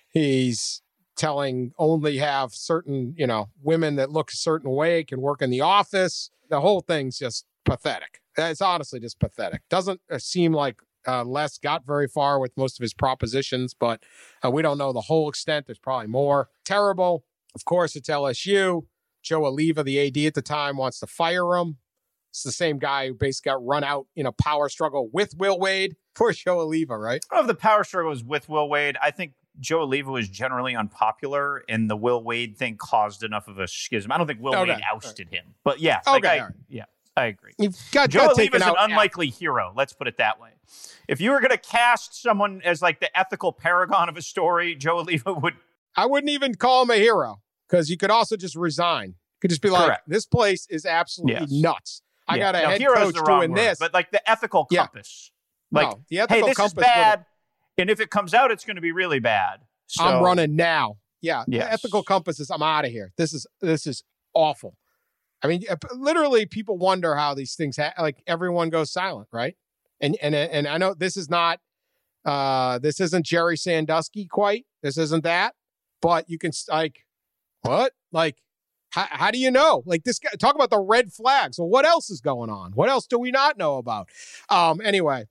[0.10, 0.82] He's
[1.18, 5.50] telling only have certain you know women that look a certain way can work in
[5.50, 6.30] the office.
[6.52, 8.22] The whole thing's just pathetic.
[8.38, 9.62] It's honestly just pathetic.
[9.70, 14.04] Doesn't uh, seem like uh, Les got very far with most of his propositions, but
[14.46, 15.66] uh, we don't know the whole extent.
[15.66, 16.50] There's probably more.
[16.64, 17.24] Terrible.
[17.56, 18.84] Of course, it's LSU.
[19.24, 21.78] Joe Alleva, the AD at the time, wants to fire him.
[22.32, 25.60] It's the same guy who basically got run out in a power struggle with Will
[25.60, 25.96] Wade.
[26.16, 27.24] Poor Joe Alleva, right?
[27.32, 28.98] I if the power struggle was with Will Wade.
[29.02, 33.60] I think Joe Alleva was generally unpopular, and the Will Wade thing caused enough of
[33.60, 34.12] a schism.
[34.12, 34.72] I don't think Will Okay.
[34.74, 36.56] Wade ousted him, but yeah, like Okay, I, all right.
[36.68, 37.54] yeah, I agree.
[37.60, 39.72] You've got, Joe got Alleva's an unlikely hero.
[39.76, 40.50] Let's put it that way.
[41.08, 44.76] If you were going to cast someone as like the ethical paragon of a story,
[44.76, 45.54] Joe Alleva would.
[45.96, 49.10] I wouldn't even call him a hero because you could also just resign.
[49.10, 50.10] You could just be like, Correct.
[50.10, 51.52] this place is absolutely Yes.
[51.52, 52.02] nuts.
[52.28, 52.44] I Yeah.
[52.44, 53.80] got a Now, head coach doing word, this.
[53.80, 54.82] but like the ethical Yeah.
[54.88, 55.32] compass.
[55.74, 57.26] Like, no, the hey, ethical this compass is bad,
[57.78, 59.62] and if it comes out, it's going to be really bad.
[59.88, 60.98] So, I'm running now.
[61.22, 61.74] Yeah, the Yes.
[61.74, 63.12] ethical compass is I'm out of here.
[63.18, 64.04] This is this is
[64.34, 64.76] awful.
[65.44, 65.64] I mean,
[65.96, 69.56] literally, people wonder how these things ha- like everyone goes silent, right?
[70.00, 71.60] And and and I know this is not
[72.26, 74.66] uh this isn't Jerry Sandusky quite.
[74.84, 75.54] This isn't that,
[76.02, 77.06] but you can like
[77.62, 78.38] what like.
[78.92, 79.84] How, how do you know?
[79.86, 81.58] Like this guy, talk about the red flags.
[81.58, 82.74] Well, what else is going on?
[82.74, 84.10] What else do we not know about?
[84.50, 84.82] Um.
[84.84, 85.28] Anyway,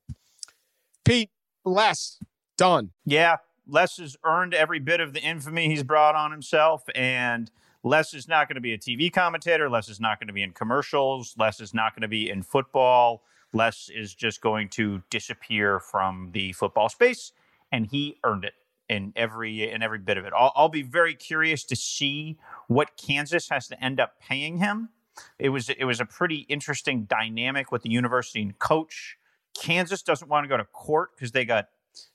[1.05, 1.29] Pete,
[1.66, 2.18] Les,
[2.61, 2.90] done.
[3.07, 7.51] Yeah, Les has earned every bit of the infamy he's brought on himself, and
[7.83, 9.70] Les is not going to be a TV commentator.
[9.70, 11.35] Les is not going to be in commercials.
[11.38, 13.23] Les is not going to be in football.
[13.55, 17.33] Les is just going to disappear from the football space,
[17.73, 18.53] and he earned it
[18.90, 20.33] in every in every bit of it.
[20.37, 22.37] I'll, I'll be very curious to see
[22.68, 24.90] what Kansas has to end up paying him.
[25.38, 29.16] It was it was a pretty interesting dynamic with the university and coach.
[29.59, 31.68] Kansas doesn't want to go to court because they got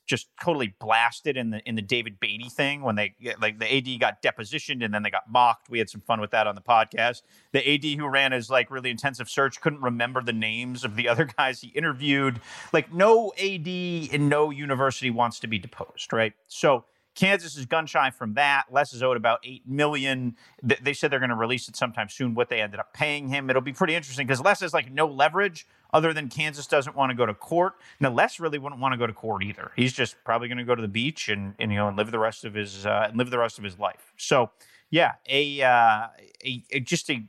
[0.05, 3.99] just totally blasted in the in the David Beaty thing when they like the AD
[3.99, 5.69] got depositioned and then they got mocked.
[5.69, 7.21] We had some fun with that on the podcast.
[7.51, 11.07] The AD who ran his like really intensive search couldn't remember the names of the
[11.09, 12.39] other guys he interviewed.
[12.71, 16.33] Like no AD in no university wants to be deposed, right?
[16.47, 18.65] So Kansas is gun shy from that.
[18.69, 20.35] Les is owed about eight million.
[20.61, 22.35] They said they're going to release it sometime soon.
[22.35, 25.07] What they ended up paying him, it'll be pretty interesting because Les has like no
[25.07, 27.75] leverage other than Kansas doesn't want to go to court.
[27.99, 29.71] Now Les really wouldn't want to go to court either.
[29.75, 32.11] He's just probably going to go to the beach and, and you know and live
[32.11, 34.13] the rest of his uh, and live the rest of his life.
[34.17, 34.51] So
[34.89, 36.07] yeah, a, uh,
[36.43, 37.25] a, a just a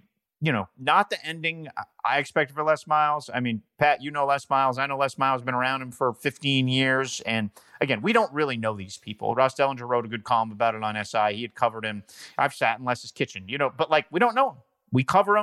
[0.47, 1.69] you know not the ending
[2.05, 3.29] I expected for Les Miles.
[3.35, 4.79] I mean, Pat, you know Les Miles.
[4.79, 5.41] I know Les Miles.
[5.41, 9.35] Has been around him for 15 years, and again, we don't really know these people.
[9.35, 11.35] Ross Dellinger wrote a good column about it on SI.
[11.35, 12.05] He had covered him.
[12.39, 14.57] I've sat in Les's kitchen, you know, but like we don't know him.
[14.93, 15.35] We cover.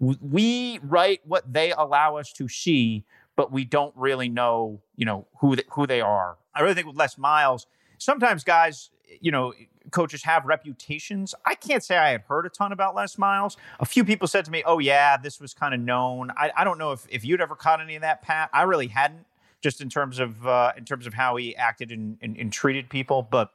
[0.00, 3.04] W- We write what they allow us to see,
[3.36, 6.36] but we don't really know, you know, who who they are.
[6.54, 7.66] I really think with Les Miles,
[7.98, 8.90] sometimes guys,
[9.20, 9.52] you know,
[9.90, 11.34] coaches have reputations.
[11.44, 13.56] I can't say I had heard a ton about Les Miles.
[13.80, 16.64] A few people said to me, "Oh yeah, this was kind of known." I, I
[16.64, 18.50] don't know if if you'd ever caught any of that, Pat.
[18.52, 19.26] I really hadn't,
[19.62, 22.88] just in terms of uh, in terms of how he acted and, and, and treated
[22.88, 23.22] people.
[23.22, 23.50] But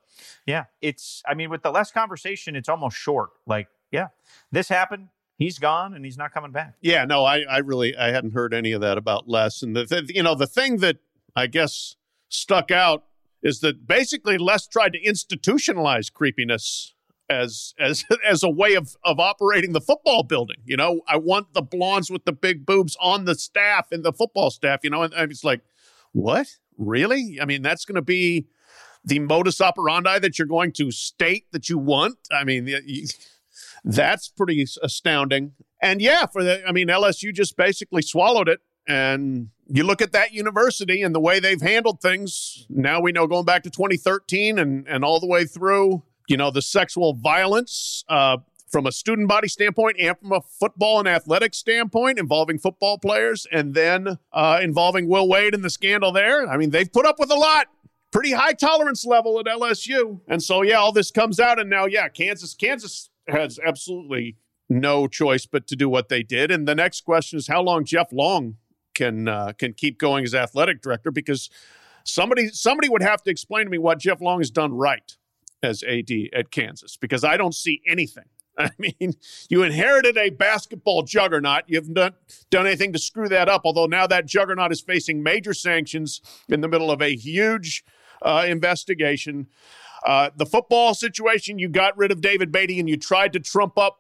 [0.46, 1.22] yeah, it's.
[1.28, 3.32] I mean, with the Les conversation, it's almost short.
[3.46, 4.08] Like, yeah,
[4.52, 5.10] this happened.
[5.38, 6.76] He's gone, and he's not coming back.
[6.82, 9.64] Yeah, no, I, I really I hadn't heard any of that about Les.
[9.64, 10.98] And the, the you know the thing that
[11.36, 11.96] I guess
[12.30, 13.04] stuck out
[13.44, 16.96] is that basically Les tried to institutionalize creepiness
[17.30, 20.58] as as as a way of of operating the football building.
[20.66, 24.14] You know, I want the blondes with the big boobs on the staff and the
[24.14, 24.80] football staff.
[24.84, 25.62] You know, and, and it's like,
[26.14, 27.38] what really?
[27.42, 28.48] I mean, that's going to be
[29.06, 32.18] the modus operandi that you're going to state that you want.
[32.32, 33.04] I mean, y- y-
[33.84, 35.54] that's pretty astounding.
[35.82, 38.62] And yeah, for the, I mean, LSU just basically swallowed it.
[38.88, 42.66] And you look at that university and the way they've handled things.
[42.70, 46.52] Now we know going back to 2013 and, and all the way through, you know,
[46.52, 48.38] the sexual violence uh,
[48.70, 53.48] from a student body standpoint and from a football and athletic standpoint involving football players
[53.52, 56.50] and then uh, involving Will Wade and the scandal there.
[56.50, 57.68] I mean, they've put up with a lot
[58.14, 60.22] pretty high tolerance level at LSU.
[60.28, 64.38] And so, yeah, all this comes out, and now, yeah, Kansas, Kansas has absolutely
[64.70, 66.52] no choice but to do what they did.
[66.52, 68.58] And the next question is how long Jeff Long
[68.94, 71.50] can uh, can keep going as athletic director because
[72.04, 75.16] somebody somebody would have to explain to me what Jeff Long has done right
[75.62, 78.26] as AD at Kansas because I don't see anything
[78.58, 79.14] I mean,
[79.50, 81.64] you inherited a basketball juggernaut.
[81.68, 82.14] You haven't done,
[82.50, 86.62] done anything to screw that up, although now that juggernaut is facing major sanctions in
[86.62, 87.84] the middle of a huge
[88.22, 89.48] uh, investigation.
[90.06, 93.78] Uh, the football situation, you got rid of David Beaty and you tried to trump
[93.78, 94.00] up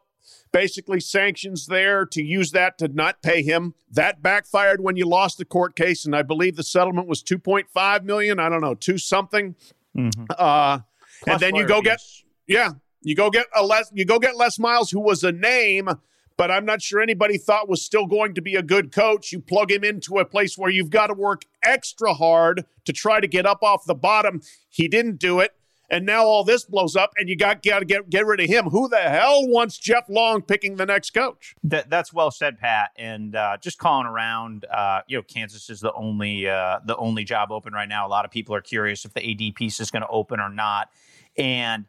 [0.53, 3.73] basically sanctions there to use that to not pay him.
[3.91, 8.03] That backfired when you lost the court case, and I believe the settlement was 2.5
[8.03, 8.39] million.
[8.39, 9.55] I don't know, two something.
[9.97, 10.25] Mm-hmm.
[10.37, 10.79] Uh,
[11.27, 12.01] and then you go lawyer get
[12.47, 12.69] yeah,
[13.01, 15.89] you go get a Les you go get Les Miles, who was a name,
[16.37, 19.31] but I'm not sure anybody thought was still going to be a good coach.
[19.31, 23.19] You plug him into a place where you've got to work extra hard to try
[23.19, 24.41] to get up off the bottom.
[24.69, 25.51] He didn't do it.
[25.93, 28.47] And now all this blows up, and you got, got to get get rid of
[28.47, 28.65] him.
[28.65, 31.53] Who the hell wants Jeff Long picking the next coach?
[31.63, 32.89] That, that's well said, Pat.
[32.95, 37.23] And uh, just calling around, uh, you know, Kansas is the only uh, the only
[37.23, 38.07] job open right now.
[38.07, 40.49] A lot of people are curious if the AD piece is going to open or
[40.49, 40.89] not.
[41.37, 41.85] And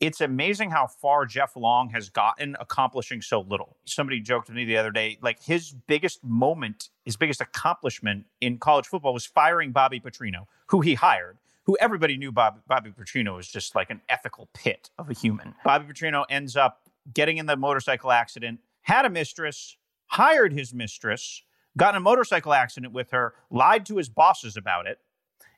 [0.00, 3.76] it's amazing how far Jeff Long has gotten accomplishing so little.
[3.84, 8.56] Somebody joked with me the other day, like his biggest moment, his biggest accomplishment in
[8.56, 11.36] college football was firing Bobby Petrino, who he hired
[11.66, 15.54] who everybody knew Bob, Bobby Petrino was just like an ethical pit of a human.
[15.64, 19.76] Bobby Petrino ends up getting in the motorcycle accident, had a mistress,
[20.06, 21.42] hired his mistress,
[21.76, 24.98] got in a motorcycle accident with her, lied to his bosses about it.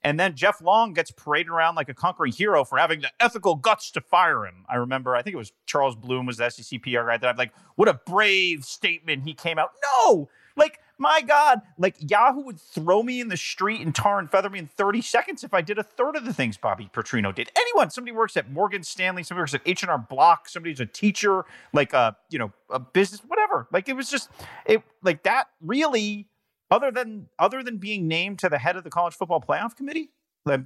[0.03, 3.57] And then Jeff Long gets paraded around like a conquering hero for having the ethical
[3.57, 4.65] guts to fire him.
[4.69, 7.37] I remember, I think it was Charles Bloom was the SEC PR guy that I'm
[7.37, 9.71] like, what a brave statement he came out.
[10.07, 14.31] No, like my God, like Yahoo would throw me in the street and tar and
[14.31, 17.35] feather me in 30 seconds if I did a third of the things Bobby Petrino
[17.35, 17.51] did.
[17.57, 21.93] Anyone, somebody works at Morgan Stanley, somebody works at H&R Block, somebody's a teacher, like
[21.93, 23.69] a, you know, a business, whatever.
[23.73, 24.29] Like it was just,
[24.67, 26.29] it like that really,
[26.71, 30.11] other than, other than being named to the head of the college football playoff committee.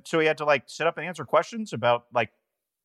[0.05, 2.31] So he had to like sit up and answer questions about like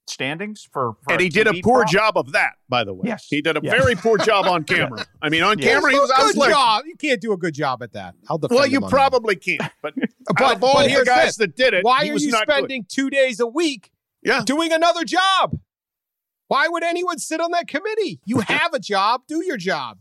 [0.09, 1.91] standings for, for and he did a poor prop.
[1.91, 3.73] job of that by the way yes he did a yes.
[3.73, 5.73] very poor job on camera i mean on yes.
[5.73, 7.93] camera he was, a was good like, job you can't do a good job at
[7.93, 9.41] that I'll well you probably that.
[9.41, 9.93] can't but,
[10.27, 12.41] but all but the guys that did it why are you good.
[12.49, 13.91] spending two days a week
[14.23, 14.43] yeah.
[14.45, 15.57] doing another job
[16.47, 19.99] why would anyone sit on that committee you have a job do your job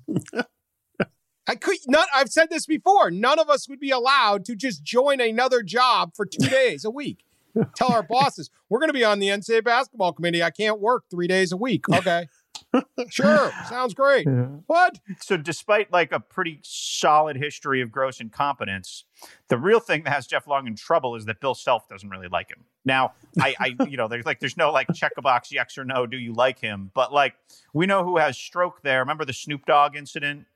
[1.49, 2.09] I could not.
[2.13, 3.09] I've said this before.
[3.09, 6.91] None of us would be allowed to just join another job for two days a
[6.91, 7.23] week
[7.75, 10.43] tell our bosses we're going to be on the NCAA basketball committee.
[10.43, 11.89] I can't work three days a week.
[11.89, 12.27] Okay.
[13.11, 13.53] sure.
[13.69, 14.27] Sounds great.
[14.27, 14.47] Yeah.
[14.67, 14.99] What?
[15.21, 19.05] So, despite like a pretty solid history of gross incompetence,
[19.49, 22.29] the real thing that has Jeff Long in trouble is that Bill Self doesn't really
[22.29, 22.65] like him.
[22.85, 25.85] Now, I, I you know, there's like, there's no like check a box, yes or
[25.85, 26.91] no, do you like him?
[26.95, 27.35] But like,
[27.73, 29.01] we know who has stroke there.
[29.01, 30.47] Remember the Snoop Dogg incident?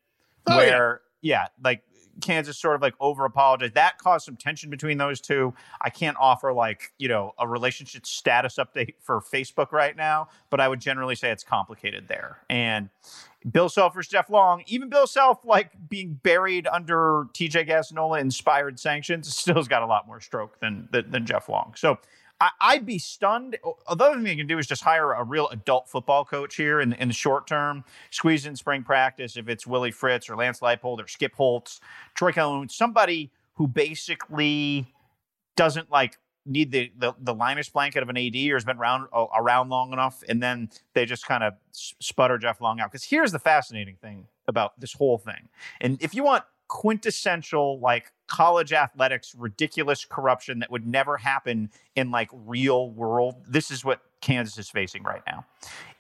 [0.48, 1.42] Oh, where, yeah.
[1.42, 1.82] yeah, like
[2.20, 3.74] Kansas sort of like over apologized.
[3.74, 5.54] That caused some tension between those two.
[5.80, 10.60] I can't offer like, you know, a relationship status update for Facebook right now, but
[10.60, 12.38] I would generally say it's complicated there.
[12.48, 12.90] And
[13.50, 18.78] Bill Self versus Jeff Long, even Bill Self, like being buried under TJ Gassnola inspired
[18.78, 21.74] sanctions, still has got a lot more stroke than, than, than Jeff Long.
[21.76, 21.98] So
[22.40, 23.58] I, would be stunned.
[23.62, 26.80] The other thing you can do is just hire a real adult football coach here
[26.80, 27.84] in, in the short term.
[28.10, 31.80] Squeeze in spring practice if it's Willie Fritz or Lance Leipold or Skip Holtz,
[32.14, 34.92] Troy Calhoun, somebody who basically
[35.56, 39.08] doesn't like need the, the, the Linus blanket of an AD or has been around
[39.12, 42.90] uh, around long enough, and then they just kind of sputter Jeff Long out.
[42.90, 45.48] Because here's the fascinating thing about this whole thing,
[45.80, 52.10] and if you want quintessential like college athletics ridiculous corruption that would never happen in
[52.10, 53.34] like real world.
[53.46, 55.44] This is what kansas is facing right now.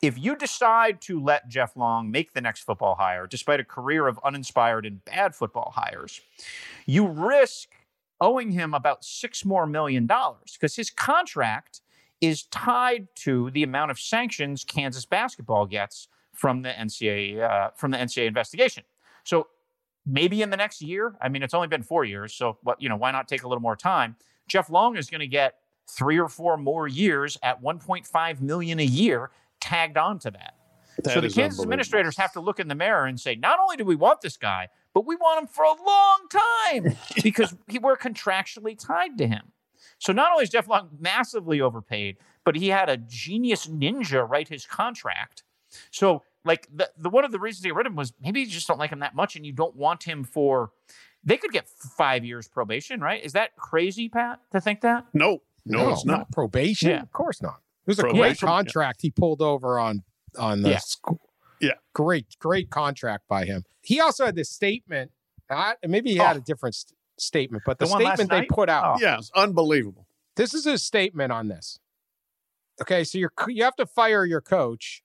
[0.00, 4.06] If you decide to let jeff long make the next football hire despite a career
[4.06, 6.20] of uninspired and bad football hires
[6.86, 7.68] you risk
[8.20, 11.80] owing him about six more million dollars because his contract
[12.20, 17.90] is tied to the amount of sanctions kansas basketball gets from the ncaa uh, from
[17.90, 18.84] the ncaa investigation.
[19.24, 19.48] So
[20.06, 21.14] maybe in the next year.
[21.20, 23.48] I mean, it's only been four years, so what you know, why not take a
[23.48, 24.16] little more time?
[24.48, 25.56] Jeff Long is going to get
[25.88, 30.54] three or four more years at 1.5 million a year tagged on to that.
[31.04, 33.76] that so the Kansas administrators have to look in the mirror and say, not only
[33.76, 37.78] do we want this guy, but we want him for a long time because he,
[37.78, 39.52] we're contractually tied to him.
[39.98, 44.48] So not only is Jeff Long massively overpaid, but he had a genius ninja write
[44.48, 45.42] his contract.
[45.90, 48.46] So like the, the one of the reasons they rid of him was maybe you
[48.46, 50.70] just don't like him that much and you don't want him for
[51.24, 53.22] they could get five years probation, right?
[53.22, 55.06] Is that crazy, Pat, to think that?
[55.12, 56.18] No, no, no it's not.
[56.18, 56.32] not.
[56.32, 56.90] Probation?
[56.90, 57.02] Yeah.
[57.02, 57.60] Of course not.
[57.86, 59.08] It was a probation, great contract yeah.
[59.08, 60.02] he pulled over on
[60.38, 60.78] on the yeah.
[60.78, 61.20] school.
[61.60, 61.72] Yeah.
[61.92, 63.64] Great, great contract by him.
[63.82, 65.10] He also had this statement.
[65.48, 66.38] Uh, maybe he had oh.
[66.38, 68.48] a different st- statement, but the, the statement they night?
[68.48, 68.96] put out.
[68.96, 68.98] Oh.
[69.00, 70.06] Yeah, it's unbelievable.
[70.36, 71.78] This is his statement on this.
[72.80, 75.02] Okay, so you're you have to fire your coach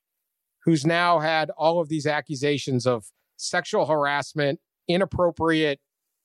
[0.66, 3.05] who's now had all of these accusations of
[3.38, 5.80] sexual harassment, inappropriate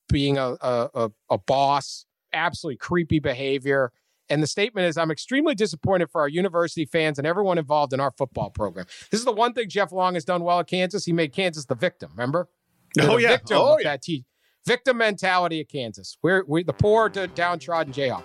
[0.09, 3.91] being a, a, a, boss, absolutely creepy behavior.
[4.29, 7.99] And the statement is I'm extremely disappointed for our university fans and everyone involved in
[7.99, 8.85] our football program.
[9.09, 11.05] This is the one thing Jeff Long has done well at Kansas.
[11.05, 12.49] He made Kansas the victim, remember?
[12.95, 13.29] They're Oh, yeah.
[13.29, 13.91] Victim Oh, of yeah.
[13.91, 14.25] that te-
[14.65, 16.17] victim mentality at Kansas.
[16.21, 18.23] We're, we the poor to downtrodden Jayhawks.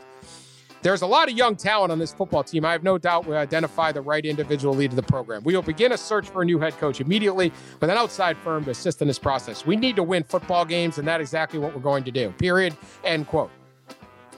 [0.86, 2.64] There's a lot of young talent on this football team.
[2.64, 5.42] I have no doubt we identify the right individual lead of the program.
[5.42, 8.64] We will begin a search for a new head coach immediately with an outside firm
[8.66, 9.66] to assist in this process.
[9.66, 12.30] We need to win football games, and that's exactly what we're going to do.
[12.38, 12.76] Period.
[13.02, 13.50] End quote.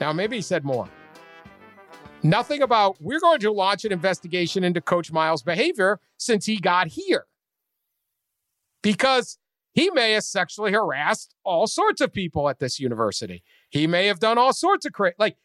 [0.01, 0.89] Now, maybe he said more.
[2.23, 6.87] Nothing about we're going to launch an investigation into Coach Miles' behavior since he got
[6.87, 7.27] here.
[8.81, 9.37] Because
[9.73, 13.43] he may have sexually harassed all sorts of people at this university.
[13.69, 15.37] He may have done all sorts of cra like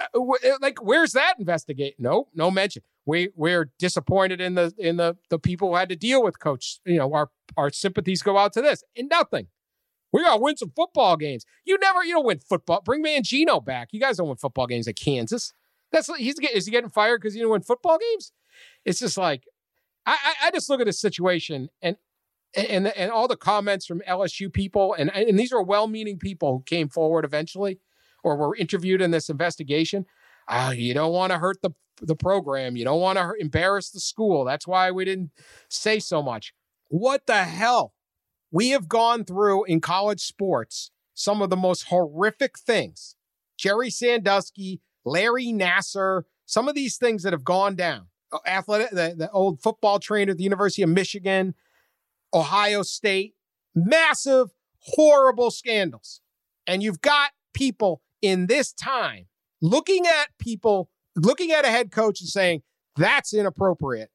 [0.00, 1.94] Uh, uh, uh, like where's that investigate?
[1.98, 2.82] No, no mention.
[3.06, 6.80] We we're disappointed in the in the the people who had to deal with coach.
[6.84, 9.46] You know, our our sympathies go out to this and nothing.
[10.12, 11.44] We gotta win some football games.
[11.64, 12.80] You never you don't win football.
[12.84, 13.88] Bring Mangino back.
[13.92, 15.52] You guys don't win football games at Kansas.
[15.92, 18.32] That's he's get- is he getting fired because he didn't win football games?
[18.84, 19.44] It's just like
[20.06, 21.96] I I, I just look at this situation and.
[22.56, 26.62] And, and all the comments from LSU people, and, and these are well-meaning people who
[26.62, 27.80] came forward eventually,
[28.24, 30.06] or were interviewed in this investigation.
[30.48, 31.70] Ah, you don't want to hurt the
[32.02, 32.76] the program.
[32.76, 34.44] You don't want to embarrass the school.
[34.44, 35.30] That's why we didn't
[35.68, 36.52] say so much.
[36.88, 37.94] What the hell?
[38.50, 43.14] We have gone through in college sports some of the most horrific things.
[43.56, 48.06] Jerry Sandusky, Larry Nassar, some of these things that have gone down.
[48.32, 51.54] Uh, Athletic, the, the old football trainer at the University of Michigan,
[52.32, 53.34] Ohio State,
[53.74, 56.20] massive, horrible scandals.
[56.66, 59.26] And you've got people in this time
[59.60, 62.62] looking at people, looking at a head coach and saying,
[62.96, 64.10] that's inappropriate.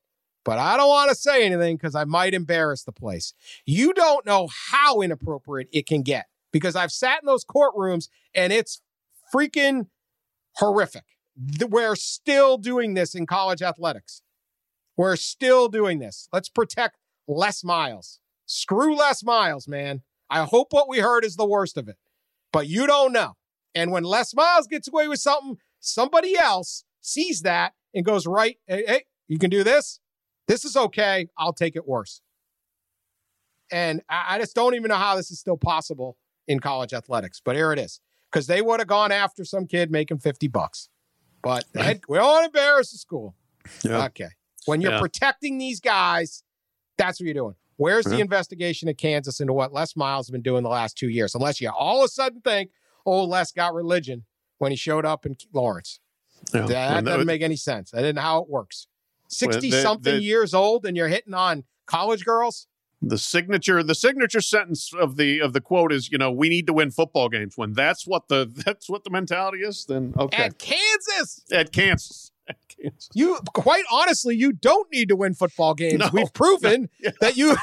[0.46, 3.34] But I don't want to say anything because I might embarrass the place.
[3.66, 8.52] You don't know how inappropriate it can get because I've sat in those courtrooms and
[8.52, 8.82] it's
[9.34, 9.88] freaking
[10.56, 11.04] horrific.
[11.68, 14.22] We're still doing this in college athletics.
[14.98, 16.28] We're still doing this.
[16.34, 16.98] Let's protect
[17.28, 18.20] Les Miles.
[18.46, 20.02] Screw Les Miles, man.
[20.30, 21.98] I hope what we heard is the worst of it,
[22.52, 23.36] but you don't know.
[23.76, 28.58] And when Les Miles gets away with something, somebody else sees that and goes, right,
[28.68, 30.00] hey, hey, you can do this.
[30.48, 31.28] This is okay.
[31.38, 32.22] I'll take it worse.
[33.72, 36.18] And I, I just don't even know how this is still possible
[36.48, 38.00] in college athletics, but here it is.
[38.32, 40.90] Because they would have gone after some kid making 50 bucks.
[41.42, 43.36] But the head, we don't want to embarrass the school.
[43.84, 44.06] Yeah.
[44.06, 44.28] Okay.
[44.66, 45.00] When you're Yeah.
[45.00, 46.44] protecting these guys,
[46.98, 47.56] that's what you're doing.
[47.78, 51.08] Where's the investigation at Kansas into what Les Miles has been doing the last two
[51.08, 51.34] years?
[51.34, 52.72] Unless you all of a sudden think,
[53.06, 54.26] oh, Les got religion
[54.58, 56.00] when he showed up in Lawrence.
[56.54, 56.66] Yeah.
[56.68, 57.94] That And doesn't make any sense.
[57.94, 58.88] I didn't know how it works.
[59.28, 62.68] 60 the- something the- years old and you're hitting on college girls?
[63.02, 66.68] the signature the signature sentence of the of the quote is you know we need
[66.68, 70.44] to win football games when that's what the that's what the mentality is then okay
[70.44, 71.42] At Kansas.
[71.50, 76.00] at Kansas at Kansas You quite honestly, you don't need to win football games.
[76.00, 76.10] No.
[76.12, 76.90] We've proven
[77.22, 77.56] that you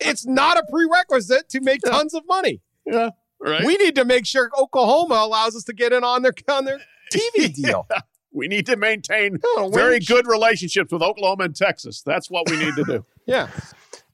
[0.00, 2.60] it's not a prerequisite to make tons of money.
[2.86, 3.10] yeah
[3.42, 6.64] right We need to make sure Oklahoma allows us to get in on their on
[6.64, 6.80] their
[7.12, 7.86] TV deal.
[8.32, 12.30] we need to maintain oh, No, win- very good relationships with Oklahoma and Texas that's
[12.30, 13.48] what we need to do Yeah.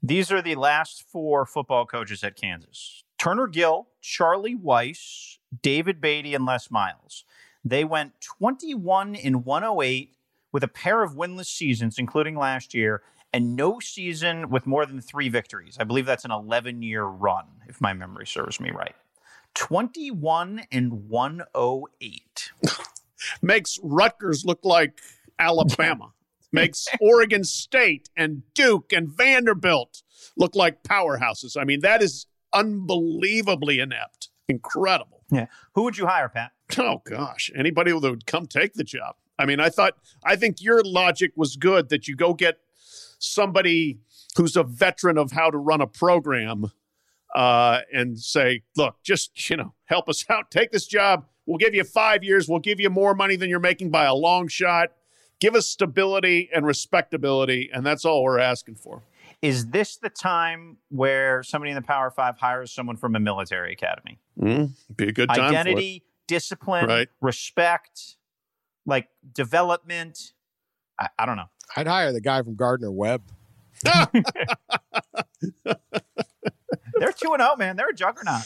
[0.02, 6.34] These are the last four football coaches at Kansas Turner Gill, Charlie Weis, David Beaty,
[6.34, 7.24] and Les Miles.
[7.64, 10.14] They went 21 in 108
[10.52, 13.02] with a pair of winless seasons, including last year,
[13.32, 15.76] and no season with more than three victories.
[15.80, 18.94] I believe that's an 11 year run, if my memory serves me right.
[19.54, 22.52] 21 and 108.
[23.42, 25.00] makes Rutgers look like
[25.38, 26.12] Alabama
[26.52, 30.02] makes Oregon State and Duke and Vanderbilt
[30.36, 35.46] look like powerhouses I mean that is unbelievably inept incredible Yeah.
[35.74, 36.52] Who would you hire, Pat?
[36.78, 39.16] Oh gosh, anybody that would come take the job.
[39.38, 39.94] I mean, I thought
[40.24, 42.58] I think your logic was good that you go get
[43.18, 43.98] somebody
[44.36, 46.72] who's a veteran of how to run a program
[47.34, 50.50] uh, and say, look, just you know, help us out.
[50.50, 51.26] Take this job.
[51.46, 52.48] We'll give you five years.
[52.48, 54.88] We'll give you more money than you're making by a long shot.
[55.40, 59.02] Give us stability and respectability, and that's all we're asking for.
[59.40, 63.72] Is this the time where somebody in the Power Five hires someone from a military
[63.72, 64.18] academy?
[64.38, 67.08] Mm, be a good time Identity, discipline, Right.
[67.20, 68.16] respect,
[68.84, 70.32] like development.
[70.98, 71.48] I, I don't know.
[71.76, 73.22] I'd hire the guy from Gardner Webb.
[76.98, 77.76] They're 2 and 0, man.
[77.76, 78.42] They're a juggernaut.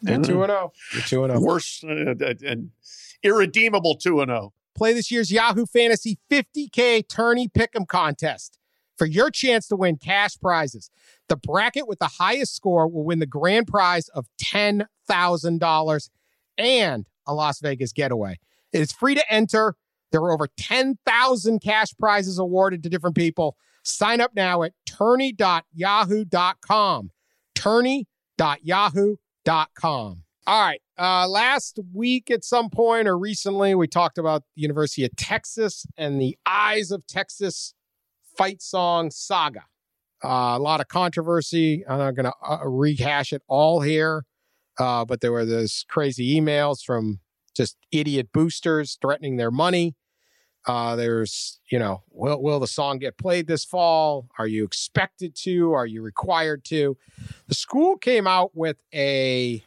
[0.00, 0.72] They're 2 and 0.
[0.92, 1.44] They're two and zero.
[1.44, 2.70] Worse uh, and
[3.22, 4.34] irredeemable two and oh.
[4.34, 4.52] zero.
[4.74, 8.58] Play this year's Yahoo Fantasy 50K Tourney Pick'em contest.
[8.96, 10.90] for your chance to win cash prizes.
[11.28, 16.10] The bracket with the highest score will win the grand prize of $10,000
[16.56, 18.38] and a Las Vegas getaway.
[18.72, 19.74] It is free to enter.
[20.10, 23.56] There are over 10,000 cash prizes awarded to different people.
[23.82, 27.10] Sign up now at tourney.yahoo.com.
[27.58, 30.22] Tourney.yahoo.com.
[30.46, 30.80] All right.
[30.96, 35.84] Uh, last week at some point or recently, we talked about the University of Texas
[35.96, 37.74] and the Eyes of Texas
[38.36, 39.64] fight song saga.
[40.24, 41.84] Uh, a lot of controversy.
[41.88, 44.24] I'm not going to uh, rehash it all here,
[44.78, 47.18] uh, but there were those crazy emails from
[47.56, 49.96] just idiot boosters threatening their money.
[50.68, 54.28] Uh, there's, you know, will will the song get played this fall?
[54.38, 55.72] Are you expected to?
[55.72, 56.98] Are you required to?
[57.46, 59.64] The school came out with a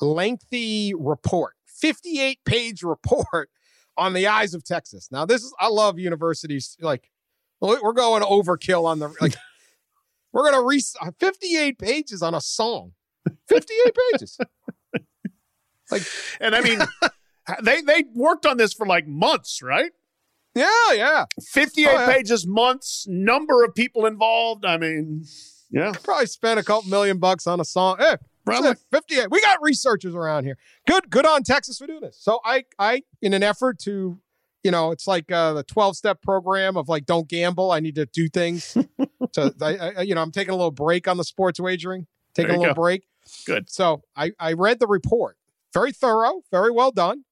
[0.00, 3.50] lengthy report, 58 page report
[3.98, 5.08] on the eyes of Texas.
[5.12, 7.10] Now, this is I love universities like
[7.60, 9.34] we're going overkill on the like
[10.32, 10.82] we're gonna re
[11.20, 12.92] 58 pages on a song.
[13.48, 14.38] 58 pages.
[15.90, 16.02] Like,
[16.40, 16.80] and I mean,
[17.62, 19.92] they they worked on this for like months, right?
[20.56, 21.24] Yeah, yeah.
[21.52, 22.12] 58 oh, yeah.
[22.12, 24.64] pages, months, number of people involved.
[24.64, 25.26] I mean,
[25.70, 25.92] yeah.
[26.02, 27.96] Probably spent a couple million bucks on a song.
[27.98, 29.30] Hey, Probably 58.
[29.30, 30.56] We got researchers around here.
[30.86, 32.16] Good, good on Texas for doing this.
[32.18, 34.18] So I, I, in an effort to,
[34.62, 37.72] you know, it's like uh, the 12 step program of like, don't gamble.
[37.72, 38.76] I need to do things.
[39.32, 42.54] so I, I, you know, I'm taking a little break on the sports wagering, taking
[42.54, 42.80] a little go.
[42.80, 43.02] break.
[43.46, 43.68] Good.
[43.68, 45.36] So I, I read the report.
[45.74, 47.24] Very thorough, very well done,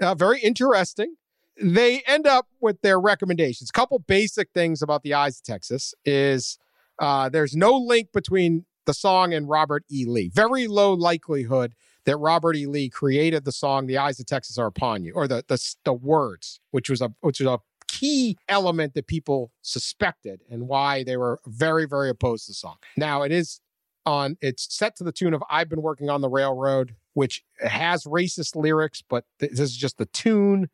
[0.00, 1.16] uh, very interesting.
[1.60, 3.70] They end up with their recommendations.
[3.70, 6.58] A couple basic things about the Eyes of Texas is
[6.98, 10.04] uh, there's no link between the song and Robert E.
[10.06, 10.30] Lee.
[10.34, 11.74] Very low likelihood
[12.04, 12.66] that Robert E.
[12.66, 15.92] Lee created the song "The Eyes of Texas Are Upon You" or the the, the
[15.92, 21.16] words, which was a which was a key element that people suspected and why they
[21.16, 22.76] were very very opposed to the song.
[22.96, 23.60] Now it is
[24.06, 28.04] on it's set to the tune of I've been working on the railroad, which has
[28.04, 30.70] racist lyrics, but th- this is just the tune.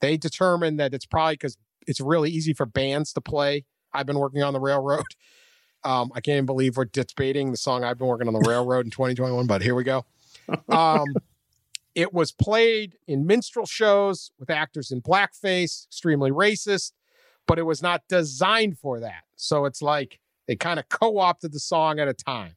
[0.00, 3.64] They determined that it's probably because it's really easy for bands to play.
[3.92, 5.06] I've been working on the railroad.
[5.84, 8.86] Um, I can't even believe we're debating the song I've been working on the railroad
[8.86, 10.04] in 2021, but here we go.
[10.68, 11.04] Um,
[11.94, 16.90] it was played in minstrel shows with actors in blackface, extremely racist,
[17.46, 19.24] but it was not designed for that.
[19.36, 20.18] So it's like
[20.48, 22.56] they kind of co-opted the song at a time.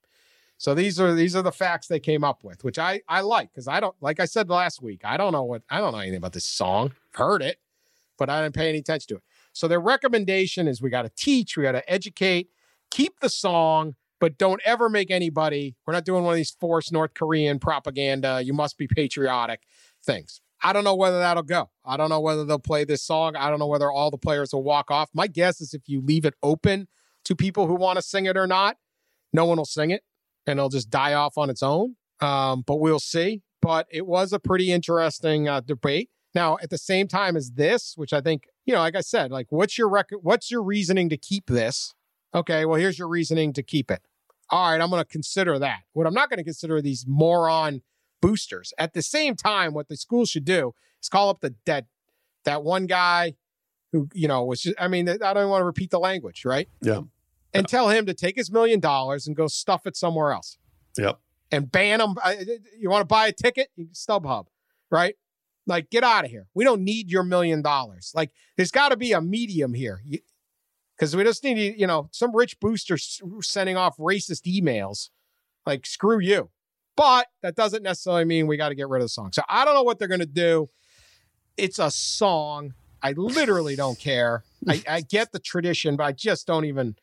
[0.60, 3.50] So these are these are the facts they came up with, which I I like
[3.50, 6.00] because I don't like I said last week I don't know what I don't know
[6.00, 6.92] anything about this song.
[7.14, 7.60] Heard it,
[8.18, 9.24] but I didn't pay any attention to it.
[9.54, 12.50] So their recommendation is we got to teach, we got to educate,
[12.92, 15.78] keep the song, but don't ever make anybody.
[15.88, 18.42] We're not doing one of these forced North Korean propaganda.
[18.44, 19.62] You must be patriotic
[20.04, 20.42] things.
[20.62, 21.70] I don't know whether that'll go.
[21.86, 23.38] I don't know whether they'll play this song.
[23.38, 25.10] I don't know whether all the players will walk off.
[25.14, 26.90] My guess is if you leave it open
[27.24, 28.76] to people who want to sing it or not,
[29.32, 30.04] no one will sing it
[30.50, 31.96] and it'll just die off on its own.
[32.20, 33.42] Um, but we'll see.
[33.62, 36.10] But it was a pretty interesting uh, debate.
[36.36, 39.32] Now, at the same time as this, which I think, you know, like I said,
[39.32, 41.94] like what's your rec- what's your reasoning to keep this?
[42.34, 44.02] Okay, well, here's your reasoning to keep it.
[44.50, 45.80] All right, I'm going to consider that.
[45.94, 47.82] What I'm not going to consider are these moron
[48.22, 48.74] boosters.
[48.78, 51.86] At the same time, what the school should do is call up the that
[52.46, 53.36] that one guy
[53.92, 54.76] who you know was just.
[54.80, 56.70] I mean, I don't want to repeat the language, right?
[56.82, 57.02] Yeah
[57.54, 60.58] and tell him to take his million dollars and go stuff it somewhere else.
[60.98, 61.20] Yep.
[61.52, 62.16] And ban him.
[62.78, 63.70] You want to buy a ticket?
[63.94, 64.46] StubHub,
[64.92, 65.16] right?
[65.66, 66.48] Like, get out of here.
[66.54, 68.12] We don't need your million dollars.
[68.16, 70.02] Like, there's got to be a medium here.
[70.96, 75.10] Because we just need, you know, some rich booster sending off racist emails.
[75.66, 76.50] Like, screw you.
[76.96, 79.32] But that doesn't necessarily mean we got to get rid of the song.
[79.32, 80.70] So I don't know what they're going to do.
[81.56, 82.74] It's a song.
[83.02, 84.44] I literally don't care.
[84.68, 86.96] I, I get the tradition, but I just don't even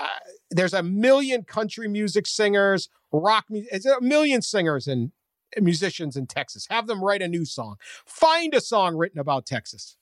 [0.00, 0.06] uh,
[0.50, 5.12] there's a million country music singers, rock music, a million singers and
[5.60, 6.66] musicians in Texas.
[6.70, 7.76] Have them write a new song.
[8.06, 9.96] Find a song written about Texas.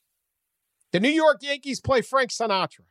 [0.93, 2.84] The New York Yankees play Frank Sinatra.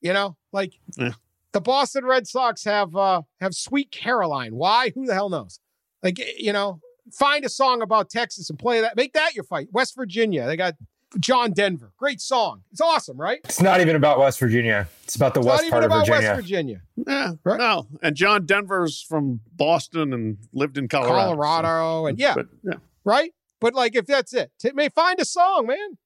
[0.00, 1.12] You know, like yeah.
[1.52, 4.54] the Boston Red Sox have uh have Sweet Caroline.
[4.54, 4.90] Why?
[4.94, 5.60] Who the hell knows?
[6.02, 8.96] Like you know, find a song about Texas and play that.
[8.96, 9.68] Make that your fight.
[9.72, 10.74] West Virginia, they got
[11.18, 11.92] John Denver.
[11.96, 12.62] Great song.
[12.72, 13.40] It's awesome, right?
[13.44, 14.88] It's not even about West Virginia.
[15.04, 16.28] It's about the it's west part of Virginia.
[16.30, 16.82] West Virginia.
[17.06, 17.58] Yeah, right?
[17.58, 17.86] no.
[18.02, 21.30] And John Denver's from Boston and lived in Colorado.
[21.30, 22.06] Colorado, so.
[22.06, 23.32] and yeah, but, yeah, right.
[23.60, 25.98] But like, if that's it, t- may find a song, man.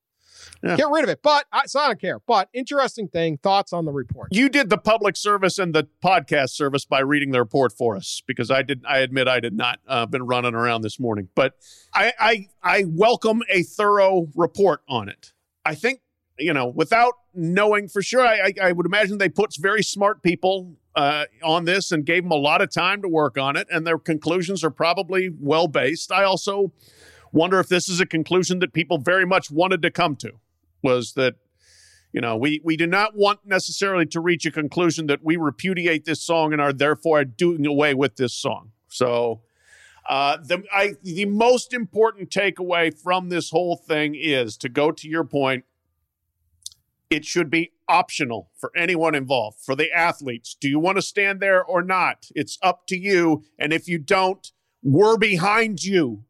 [0.62, 0.76] Yeah.
[0.76, 1.20] Get rid of it.
[1.22, 2.20] But I, so I don't care.
[2.26, 4.28] But interesting thing, thoughts on the report.
[4.32, 8.22] You did the public service and the podcast service by reading the report for us
[8.26, 8.84] because I did.
[8.86, 9.78] I admit I did not.
[9.86, 11.54] Uh, been running around this morning, but
[11.94, 15.32] I, I I welcome a thorough report on it.
[15.64, 16.00] I think
[16.38, 20.22] you know, without knowing for sure, I, I, I would imagine they put very smart
[20.22, 23.66] people uh, on this and gave them a lot of time to work on it,
[23.70, 26.10] and their conclusions are probably well based.
[26.12, 26.72] I also
[27.32, 30.32] wonder if this is a conclusion that people very much wanted to come to
[30.82, 31.36] was that
[32.12, 36.04] you know we we do not want necessarily to reach a conclusion that we repudiate
[36.04, 38.70] this song and are therefore doing away with this song.
[38.88, 39.42] So
[40.08, 45.08] uh, the I, the most important takeaway from this whole thing is to go to
[45.08, 45.64] your point
[47.10, 50.54] it should be optional for anyone involved for the athletes.
[50.60, 52.26] Do you want to stand there or not?
[52.34, 53.44] It's up to you.
[53.58, 54.52] And if you don't
[54.82, 56.24] we're behind you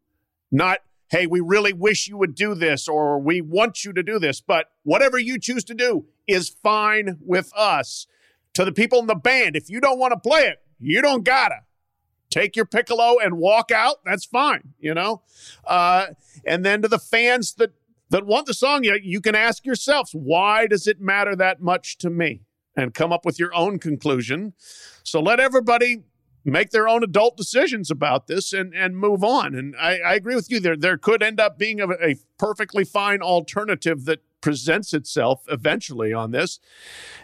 [0.50, 0.78] not
[1.10, 4.40] hey, we really wish you would do this or we want you to do this,
[4.40, 8.06] but whatever you choose to do is fine with us.
[8.54, 11.24] To the people in the band, if you don't want to play it, you don't
[11.24, 11.60] gotta.
[12.30, 13.96] Take your piccolo and walk out.
[14.04, 15.22] That's fine, you know.
[15.66, 16.08] Uh,
[16.44, 17.72] and then to the fans that
[18.10, 21.98] that want the song, you, you can ask yourselves, why does it matter that much
[21.98, 22.42] to me?
[22.74, 24.54] And come up with your own conclusion.
[25.02, 26.04] So let everybody
[26.44, 29.54] make their own adult decisions about this and and move on.
[29.54, 30.60] And I, I agree with you.
[30.60, 36.12] There there could end up being a, a, perfectly fine alternative that presents itself eventually
[36.12, 36.60] on this.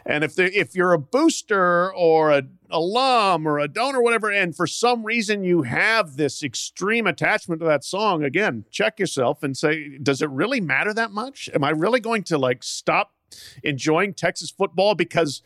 [0.04, 4.30] And if the, if you're a booster or a alum or a donor, or whatever,
[4.30, 9.42] and for some reason you have this extreme attachment to that song, again, check yourself
[9.42, 11.48] and say, does it really matter that much?
[11.54, 13.14] Am I really going to like stop
[13.62, 15.42] enjoying Texas football because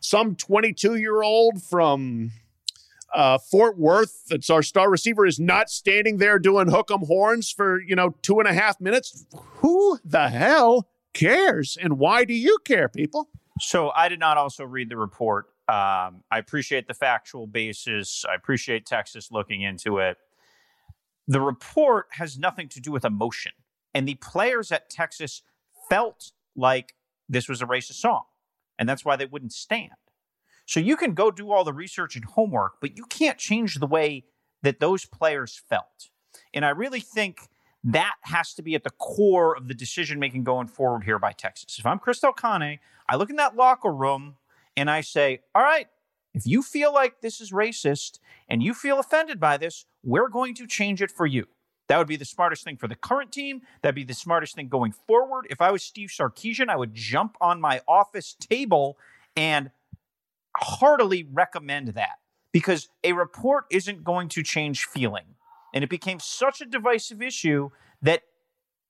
[0.00, 2.32] some 22 year old from
[3.14, 7.50] uh, Fort Worth, that's our star receiver, is not standing there doing hook 'em horns
[7.50, 9.26] for, you know, two and a half minutes.
[9.58, 11.78] Who the hell cares?
[11.80, 13.28] And why do you care, people?
[13.60, 15.46] So I did not also read the report.
[15.68, 18.24] Um, I appreciate the factual basis.
[18.28, 20.18] I appreciate Texas looking into it.
[21.26, 23.52] The report has nothing to do with emotion.
[23.94, 25.40] And the players at Texas
[25.88, 26.94] felt like
[27.28, 28.24] this was a racist song.
[28.78, 29.92] And that's why they wouldn't stand.
[30.66, 33.86] So you can go do all the research and homework, but you can't change the
[33.86, 34.24] way
[34.62, 36.10] that those players felt.
[36.52, 37.48] And I really think
[37.84, 41.32] that has to be at the core of the decision making going forward here by
[41.32, 41.78] Texas.
[41.78, 44.36] If I'm Chris Del Conte, I look in that locker room
[44.76, 45.88] and I say, all right,
[46.32, 50.54] if you feel like this is racist and you feel offended by this, we're going
[50.54, 51.46] to change it for you.
[51.88, 53.60] That would be the smartest thing for the current team.
[53.82, 55.46] That'd be the smartest thing going forward.
[55.50, 58.96] If I was Steve Sarkisian, I would jump on my office table
[59.36, 59.70] and
[60.56, 62.18] heartily recommend that
[62.52, 65.24] because a report isn't going to change feeling.
[65.74, 67.70] And it became such a divisive issue
[68.02, 68.22] that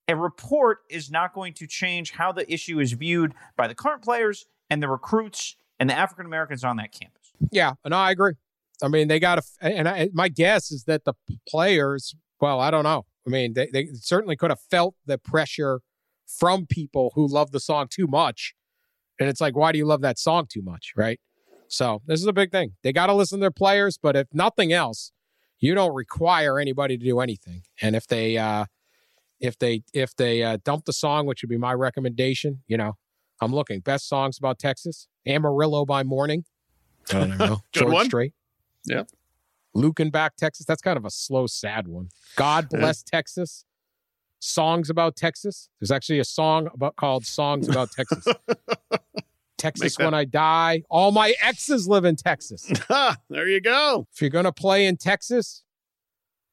[0.07, 4.03] a report is not going to change how the issue is viewed by the current
[4.03, 7.33] players and the recruits and the African Americans on that campus.
[7.51, 8.35] Yeah, and I agree.
[8.83, 11.15] I mean, they got to, and I, my guess is that the
[11.49, 13.07] players, well, I don't know.
[13.27, 15.81] I mean, they, they certainly could have felt the pressure
[16.27, 18.55] from people who love the song too much.
[19.19, 20.93] And it's like, why do you love that song too much?
[20.97, 21.21] Right.
[21.75, 22.75] So this is a big thing.
[22.85, 25.11] They got to listen to their players, but if nothing else,
[25.59, 27.63] you don't require anybody to do anything.
[27.83, 28.67] And if they, uh,
[29.41, 32.93] if they, if they uh, dump the song, which would be my recommendation, you know,
[33.41, 35.09] I'm looking best songs about Texas.
[35.27, 36.45] Amarillo by Morning.
[37.11, 37.63] I don't know.
[37.73, 38.07] Good George one.
[38.07, 38.35] Strait.
[38.85, 39.09] Yep.
[39.77, 40.67] Luckenbach, Texas.
[40.67, 42.11] That's kind of a slow, sad one.
[42.37, 43.65] God bless Texas.
[44.39, 45.71] Songs about Texas.
[45.81, 48.27] There's actually a song about called Songs About Texas.
[49.65, 50.83] Texas when I die.
[50.91, 52.71] All my exes live in Texas.
[53.31, 54.07] There you go.
[54.13, 55.63] if you're going to play in Texas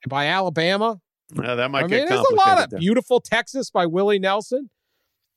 [0.08, 1.00] by Alabama,
[1.36, 2.80] Yeah, that might I mean, get there's a lot of there.
[2.80, 4.70] beautiful Texas by Willie Nelson.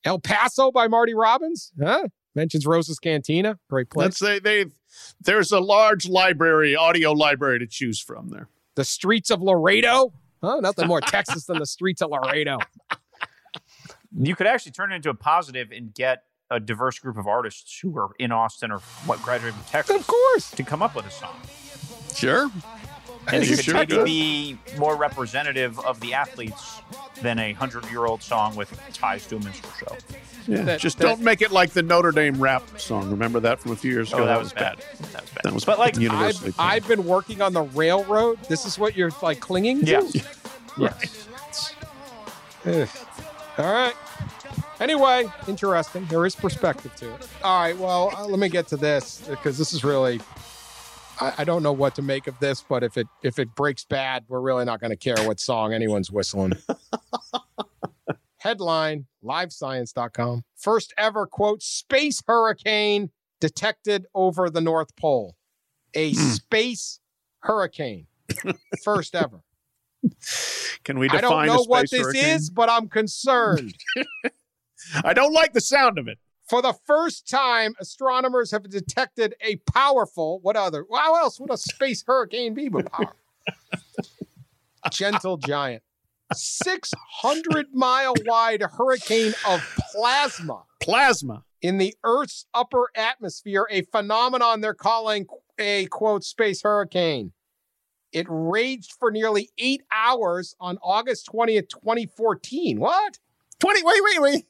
[0.04, 1.72] El Paso by Marty Robbins.
[1.82, 2.08] Huh?
[2.34, 3.58] Mentions Rosa's Cantina.
[3.70, 4.04] Great place.
[4.04, 4.66] Let's say they
[5.20, 8.48] there's a large library, audio library to choose from there.
[8.76, 10.12] the streets of Laredo.
[10.42, 10.60] Huh?
[10.60, 12.58] Nothing more Texas than the streets of Laredo.
[14.16, 16.24] You could actually turn it into a positive and get
[16.54, 20.06] a diverse group of artists who are in Austin or what graduated from Texas Of
[20.06, 20.50] course.
[20.52, 21.36] to come up with a song.
[22.14, 22.50] Sure.
[23.26, 24.04] And it could sure tend to could.
[24.04, 26.80] be more representative of the athletes
[27.22, 29.96] than a hundred year old song with ties to a minstrel show.
[30.46, 30.62] Yeah.
[30.62, 33.10] That- Just that- don't make it like the Notre Dame rap song.
[33.10, 34.24] Remember that from a few years oh, ago?
[34.24, 34.76] Oh, that was bad.
[34.78, 35.42] That was bad.
[35.42, 36.52] That was but like, university.
[36.58, 36.84] I've.
[36.84, 38.38] I've been working on the railroad.
[38.48, 39.90] This is what you're like clinging to?
[39.90, 40.16] Yes.
[40.76, 41.28] Yes.
[42.66, 42.88] Ugh.
[43.58, 43.94] All right.
[44.80, 46.04] Anyway, interesting.
[46.06, 47.28] There is perspective to it.
[47.42, 47.76] All right.
[47.76, 50.20] Well, uh, let me get to this because this is really.
[51.20, 53.84] I, I don't know what to make of this, but if it if it breaks
[53.84, 56.54] bad, we're really not going to care what song anyone's whistling.
[58.38, 60.42] Headline: LiveScience.com.
[60.56, 63.10] First ever quote: space hurricane
[63.40, 65.36] detected over the North Pole.
[65.94, 66.98] A space
[67.40, 68.08] hurricane.
[68.82, 69.42] First ever.
[70.84, 72.36] Can we I don't know what this hurricane?
[72.36, 73.74] is, but I'm concerned.
[75.04, 76.18] I don't like the sound of it.
[76.48, 81.56] For the first time, astronomers have detected a powerful, what other, how else would a
[81.56, 83.14] space hurricane be but power?
[84.90, 85.82] Gentle giant.
[86.32, 89.60] 600 mile wide hurricane of
[89.92, 91.44] plasma Plasma.
[91.62, 95.26] in the Earth's upper atmosphere, a phenomenon they're calling
[95.58, 97.32] a quote space hurricane.
[98.12, 102.78] It raged for nearly eight hours on August 20th, 2014.
[102.80, 103.18] What?
[103.60, 103.82] 20.
[103.82, 104.46] Wait, wait, wait.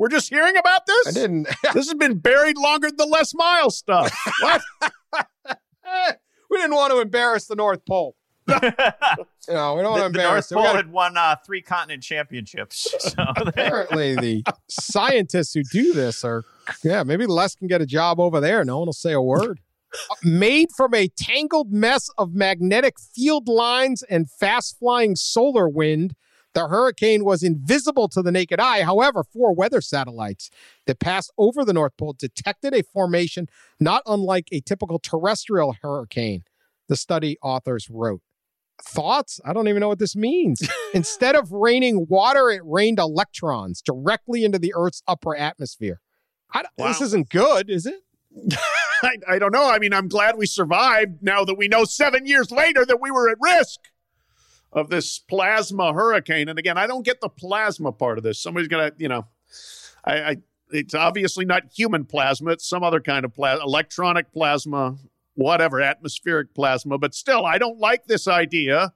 [0.00, 1.08] We're just hearing about this?
[1.08, 1.46] I didn't.
[1.74, 4.10] This has been buried longer than the Les Miles stuff.
[4.40, 4.62] What?
[6.50, 8.16] We didn't want to embarrass the North Pole.
[8.48, 10.48] Know, we don't want to The, the North.
[10.50, 12.94] Pole gotta- had won uh, three continent championships.
[12.98, 16.44] So apparently, the scientists who do this are,
[16.82, 18.64] yeah, maybe Les can get a job over there.
[18.64, 19.60] No one will say a word.
[20.24, 26.14] Made from a tangled mess of magnetic field lines and fast flying solar wind,
[26.54, 28.82] the hurricane was invisible to the naked eye.
[28.82, 30.50] However, four weather satellites
[30.86, 33.48] that passed over the North Pole detected a formation
[33.78, 36.42] not unlike a typical terrestrial hurricane,
[36.88, 38.20] the study authors wrote.
[38.82, 39.40] Thoughts?
[39.44, 40.66] I don't even know what this means.
[40.94, 46.00] Instead of raining water, it rained electrons directly into the Earth's upper atmosphere.
[46.52, 48.00] I, don't- This isn't good, is it?
[49.02, 49.68] I, I don't know.
[49.68, 53.10] I mean, I'm glad we survived now that we know seven years later that we
[53.10, 53.80] were at risk
[54.72, 56.48] of this plasma hurricane.
[56.48, 58.40] And again, I don't get the plasma part of this.
[58.40, 59.26] Somebody's to, you know,
[60.04, 60.36] I, I,
[60.70, 62.52] it's obviously not human plasma.
[62.52, 64.96] It's some other kind of plasma, electronic plasma,
[65.34, 66.98] whatever, atmospheric plasma.
[66.98, 68.94] But still, I don't like this idea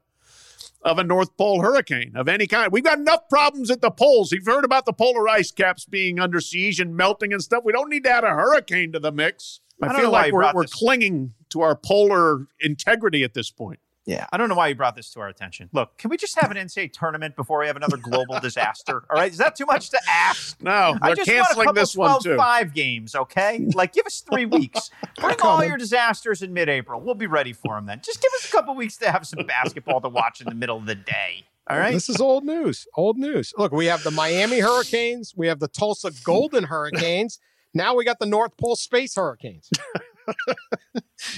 [0.82, 2.70] of a North Pole hurricane of any kind.
[2.70, 4.30] We've got enough problems at the poles.
[4.32, 7.64] You've heard about the polar ice caps being under siege and melting and stuff.
[7.64, 9.60] We don't need to add a hurricane to the mix.
[9.82, 13.80] I, I feel like we're, we're clinging to our polar integrity at this point.
[14.06, 15.70] Yeah, I don't know why you brought this to our attention.
[15.72, 19.02] Look, can we just have an NCAA tournament before we have another global disaster?
[19.08, 20.60] All right, is that too much to ask?
[20.62, 22.36] No, I just canceling want a this couple one too.
[22.36, 23.66] 12-5 games, okay?
[23.74, 24.90] Like, give us three weeks.
[25.18, 27.00] Bring all your disasters in mid-April.
[27.00, 28.00] We'll be ready for them then.
[28.04, 30.76] Just give us a couple weeks to have some basketball to watch in the middle
[30.76, 31.44] of the day.
[31.66, 31.92] All right.
[31.94, 32.86] This is old news.
[32.94, 33.54] Old news.
[33.56, 37.38] Look, we have the Miami Hurricanes, we have the Tulsa Golden Hurricanes.
[37.72, 39.70] Now we got the North Pole Space Hurricanes.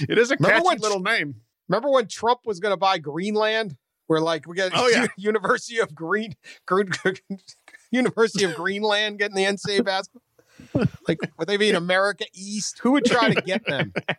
[0.01, 1.35] It is a Remember catchy when- little name.
[1.67, 3.75] Remember when Trump was going to buy Greenland?
[4.07, 5.07] We're like, we got Oh, yeah.
[5.17, 6.33] University of Green,
[6.65, 6.89] Green
[7.91, 10.21] University of Greenland getting the NCAA basketball.
[11.07, 12.79] Like, would they be in America East?
[12.79, 13.93] Who would try to get them?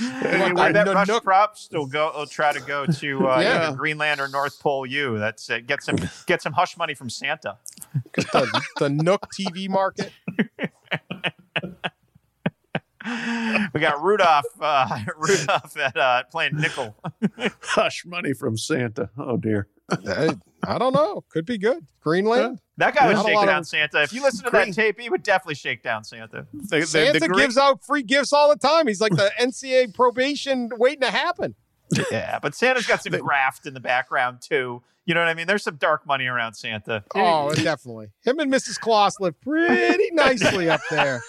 [0.00, 2.12] I want bet the Rush Nook- Propst will go.
[2.14, 3.66] Will try to go to uh, Yeah.
[3.68, 5.18] either Greenland or North Pole U.
[5.18, 5.66] That's it.
[5.66, 5.96] Get some
[6.26, 7.58] get some hush money from Santa.
[8.14, 10.12] the, the Nook TV market.
[13.74, 16.96] We got Rudolph uh, Rudolph at uh, playing nickel.
[17.62, 19.10] Hush money from Santa.
[19.18, 19.68] Oh dear.
[19.90, 20.34] I,
[20.66, 21.22] I don't know.
[21.28, 21.86] Could be good.
[22.00, 22.60] Greenland.
[22.78, 24.02] That guy was Not a shaking lot of- down Santa.
[24.02, 26.46] If you listen to Green- that tape, he would definitely shake down Santa.
[26.52, 28.86] The, the- Santa the gre- gives out free gifts all the time.
[28.88, 31.54] He's like the NCAA probation waiting to happen.
[32.10, 34.82] Yeah, but Santa's got some graft in the background too.
[35.04, 35.46] You know what I mean?
[35.46, 37.04] There's some dark money around Santa.
[37.14, 38.08] Oh, definitely.
[38.24, 38.80] Him and Mrs.
[38.80, 41.22] Claus live pretty nicely up there.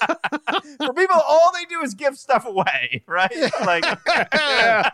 [0.78, 3.32] For people, all they do is give stuff away, right?
[3.64, 3.86] Like,
[4.34, 4.90] Yeah.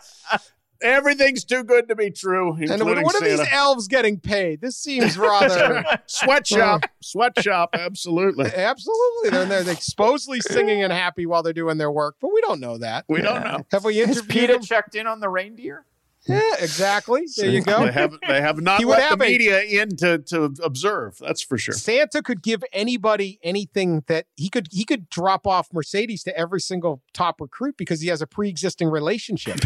[0.83, 4.61] Everything's too good to be true, And including what are these elves getting paid?
[4.61, 8.51] This seems rather Sweatshop, sweatshop, absolutely.
[8.53, 9.29] absolutely.
[9.29, 12.59] They're there, they're supposedly singing and happy while they're doing their work, but we don't
[12.59, 13.05] know that.
[13.07, 13.65] We don't know.
[13.71, 14.61] Have we has interviewed PETA him?
[14.61, 15.85] checked in on the reindeer?
[16.25, 17.23] Yeah, exactly.
[17.35, 17.85] There you go.
[17.85, 20.53] They have they have not He would let the have a- media in to, to
[20.63, 21.17] observe.
[21.19, 21.73] That's for sure.
[21.75, 26.61] Santa could give anybody anything that he could he could drop off Mercedes to every
[26.61, 29.59] single top recruit because he has a pre-existing relationship.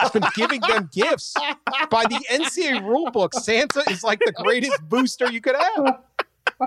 [0.00, 1.34] He's been giving them gifts.
[1.90, 6.00] By the NCAA rule book, Santa is like the greatest booster you could have.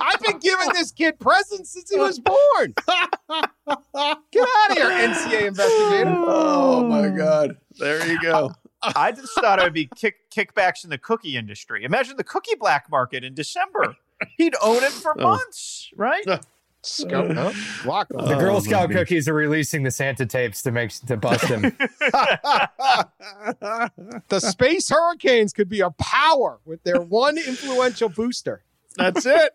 [0.01, 2.73] I've been giving this kid presents since he was born.
[2.87, 6.13] Get out of here, NCAA investigator.
[6.15, 7.57] Oh my God!
[7.79, 8.53] There you go.
[8.95, 11.84] I just thought it would be kick, kickbacks in the cookie industry.
[11.84, 13.95] Imagine the cookie black market in December.
[14.38, 15.23] He'd own it for Oh.
[15.23, 16.25] months, right?
[16.86, 17.53] Scout, huh?
[17.86, 18.17] Lock him.
[18.17, 18.99] The Oh, Girl my Scout goodness.
[19.07, 21.63] cookies are releasing the Santa tapes to make to bust him.
[24.29, 28.63] The Space Hurricanes could be a power with their one influential booster.
[28.97, 29.53] That's it.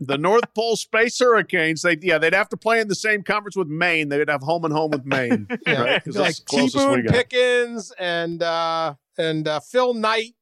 [0.00, 1.82] The North Pole Space Hurricanes.
[1.82, 4.08] They yeah, they'd have to play in the same conference with Maine.
[4.08, 5.46] They'd have home and home with Maine.
[5.66, 6.04] Yeah, Right?
[6.04, 7.06] 'Cause like that's the T closest we Boone.
[7.06, 10.34] Pickens and uh, and uh, Phil Knight.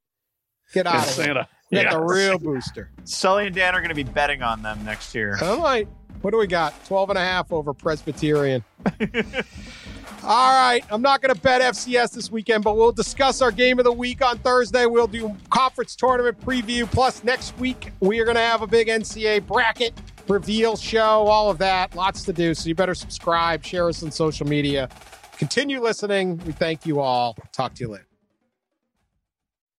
[0.72, 1.10] Get And out of.
[1.12, 1.48] Santa.
[1.70, 1.90] We got Yeah.
[1.98, 2.90] the real booster.
[3.04, 5.38] Sully and Dan are going to be betting on them next year.
[5.42, 5.88] All right.
[6.20, 6.72] What do we got?
[6.86, 8.64] 12 and a half over Presbyterian.
[10.26, 10.82] All right.
[10.90, 13.92] I'm not going to bet FCS this weekend, but we'll discuss our game of the
[13.92, 14.86] week on Thursday.
[14.86, 16.90] We'll do conference tournament preview.
[16.90, 19.92] Plus, next week, we are going to have a big NCAA bracket
[20.26, 21.94] reveal show, all of that.
[21.94, 22.54] Lots to do.
[22.54, 24.88] So you better subscribe, share us on social media.
[25.36, 26.38] Continue listening.
[26.46, 27.36] We thank you all.
[27.52, 28.06] Talk to you later.